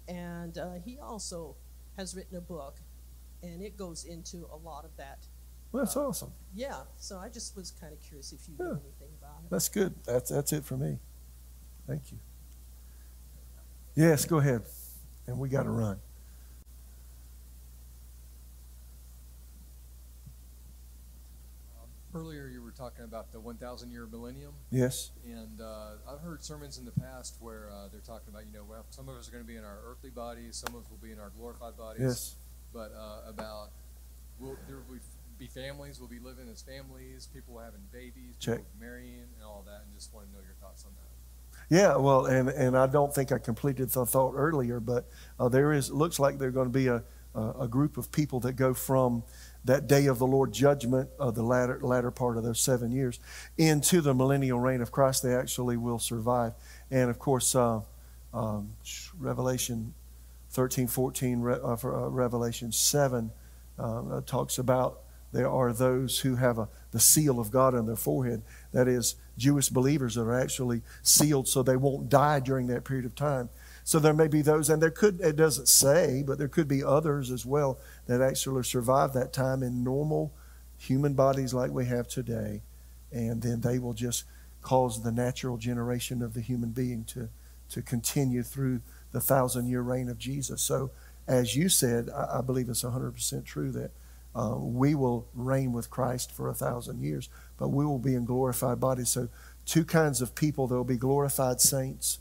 [0.07, 1.57] and uh, he also
[1.97, 2.77] has written a book,
[3.43, 5.27] and it goes into a lot of that.
[5.71, 6.31] well, that's awesome.
[6.53, 9.51] Yeah, so I just was kind of curious if you knew anything about it.
[9.51, 9.93] That's good.
[10.05, 10.99] That's that's it for me.
[11.87, 12.19] Thank you.
[13.95, 14.63] Yes, go ahead.
[15.27, 15.99] And we got to run.
[22.13, 25.11] Earlier, you were talking about the 1,000 year millennium, Yes.
[25.25, 28.65] and uh, I've heard sermons in the past where uh, they're talking about, you know,
[28.69, 30.89] well, some of us are going to be in our earthly bodies, some of us
[30.89, 32.01] will be in our glorified bodies.
[32.01, 32.35] Yes.
[32.73, 33.69] But uh, about
[34.39, 34.97] will there will
[35.39, 38.57] be families, we'll be living as families, people having babies, Check.
[38.57, 41.75] people marrying, and all that, and just want to know your thoughts on that.
[41.75, 45.09] Yeah, well, and, and I don't think I completed the thought earlier, but
[45.39, 47.03] uh, there is looks like there's going to be a,
[47.33, 49.23] uh, a group of people that go from
[49.65, 53.19] that day of the Lord judgment of the latter, latter part of those seven years
[53.57, 55.23] into the millennial reign of Christ.
[55.23, 56.53] They actually will survive.
[56.89, 57.81] And of course, uh,
[58.33, 58.73] um,
[59.19, 59.93] Revelation
[60.51, 63.31] 13, 14, Re, uh, for, uh, Revelation 7
[63.77, 65.01] uh, talks about
[65.33, 68.41] there are those who have a, the seal of God on their forehead.
[68.71, 73.05] That is, Jewish believers that are actually sealed so they won't die during that period
[73.05, 73.49] of time.
[73.85, 76.83] So there may be those, and there could, it doesn't say, but there could be
[76.83, 77.77] others as well
[78.07, 80.33] that actually survive that time in normal
[80.79, 82.63] human bodies like we have today.
[83.11, 84.23] And then they will just
[84.63, 87.29] cause the natural generation of the human being to,
[87.69, 88.81] to continue through
[89.11, 90.63] the thousand year reign of Jesus.
[90.63, 90.89] So,
[91.27, 93.91] as you said, I, I believe it's 100% true that
[94.35, 97.29] uh, we will reign with Christ for a thousand years,
[97.59, 99.09] but we will be in glorified bodies.
[99.09, 99.29] So,
[99.67, 102.17] two kinds of people there will be glorified saints,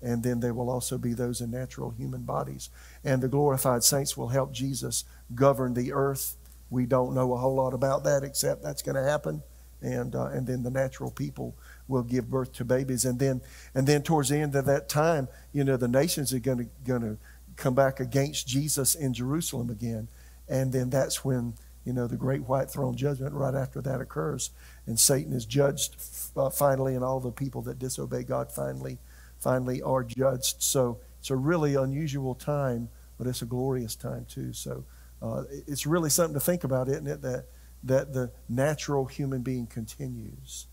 [0.00, 2.70] and then there will also be those in natural human bodies.
[3.04, 6.36] And the glorified saints will help Jesus govern the earth.
[6.70, 9.42] We don't know a whole lot about that except that's going to happen.
[9.80, 11.54] And, uh, and then the natural people
[11.86, 13.04] will give birth to babies.
[13.04, 13.40] And then,
[13.74, 17.18] and then towards the end of that time, you know, the nations are going to,
[17.56, 20.06] come back against Jesus in Jerusalem again.
[20.48, 24.50] And then that's when, you know, the great white throne judgment right after that occurs.
[24.86, 25.96] And Satan is judged
[26.36, 28.98] uh, finally, and all the people that disobey God finally,
[29.40, 30.62] finally are judged.
[30.62, 34.52] So it's a really unusual time, but it's a glorious time too.
[34.52, 34.84] So
[35.22, 37.22] uh, it's really something to think about, isn't it?
[37.22, 37.46] That,
[37.84, 40.66] that the natural human being continues.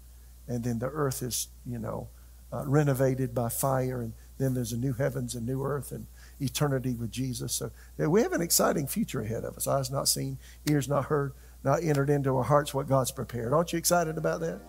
[0.47, 2.07] And then the earth is, you know,
[2.53, 4.01] uh, renovated by fire.
[4.01, 5.91] And then there's a new heavens and new earth.
[5.91, 6.05] And
[6.39, 7.53] eternity with Jesus.
[7.53, 9.67] So yeah, we have an exciting future ahead of us.
[9.67, 10.37] Eyes not seen,
[10.69, 13.53] ears not heard, not entered into our hearts what God's prepared.
[13.53, 14.59] Aren't you excited about that?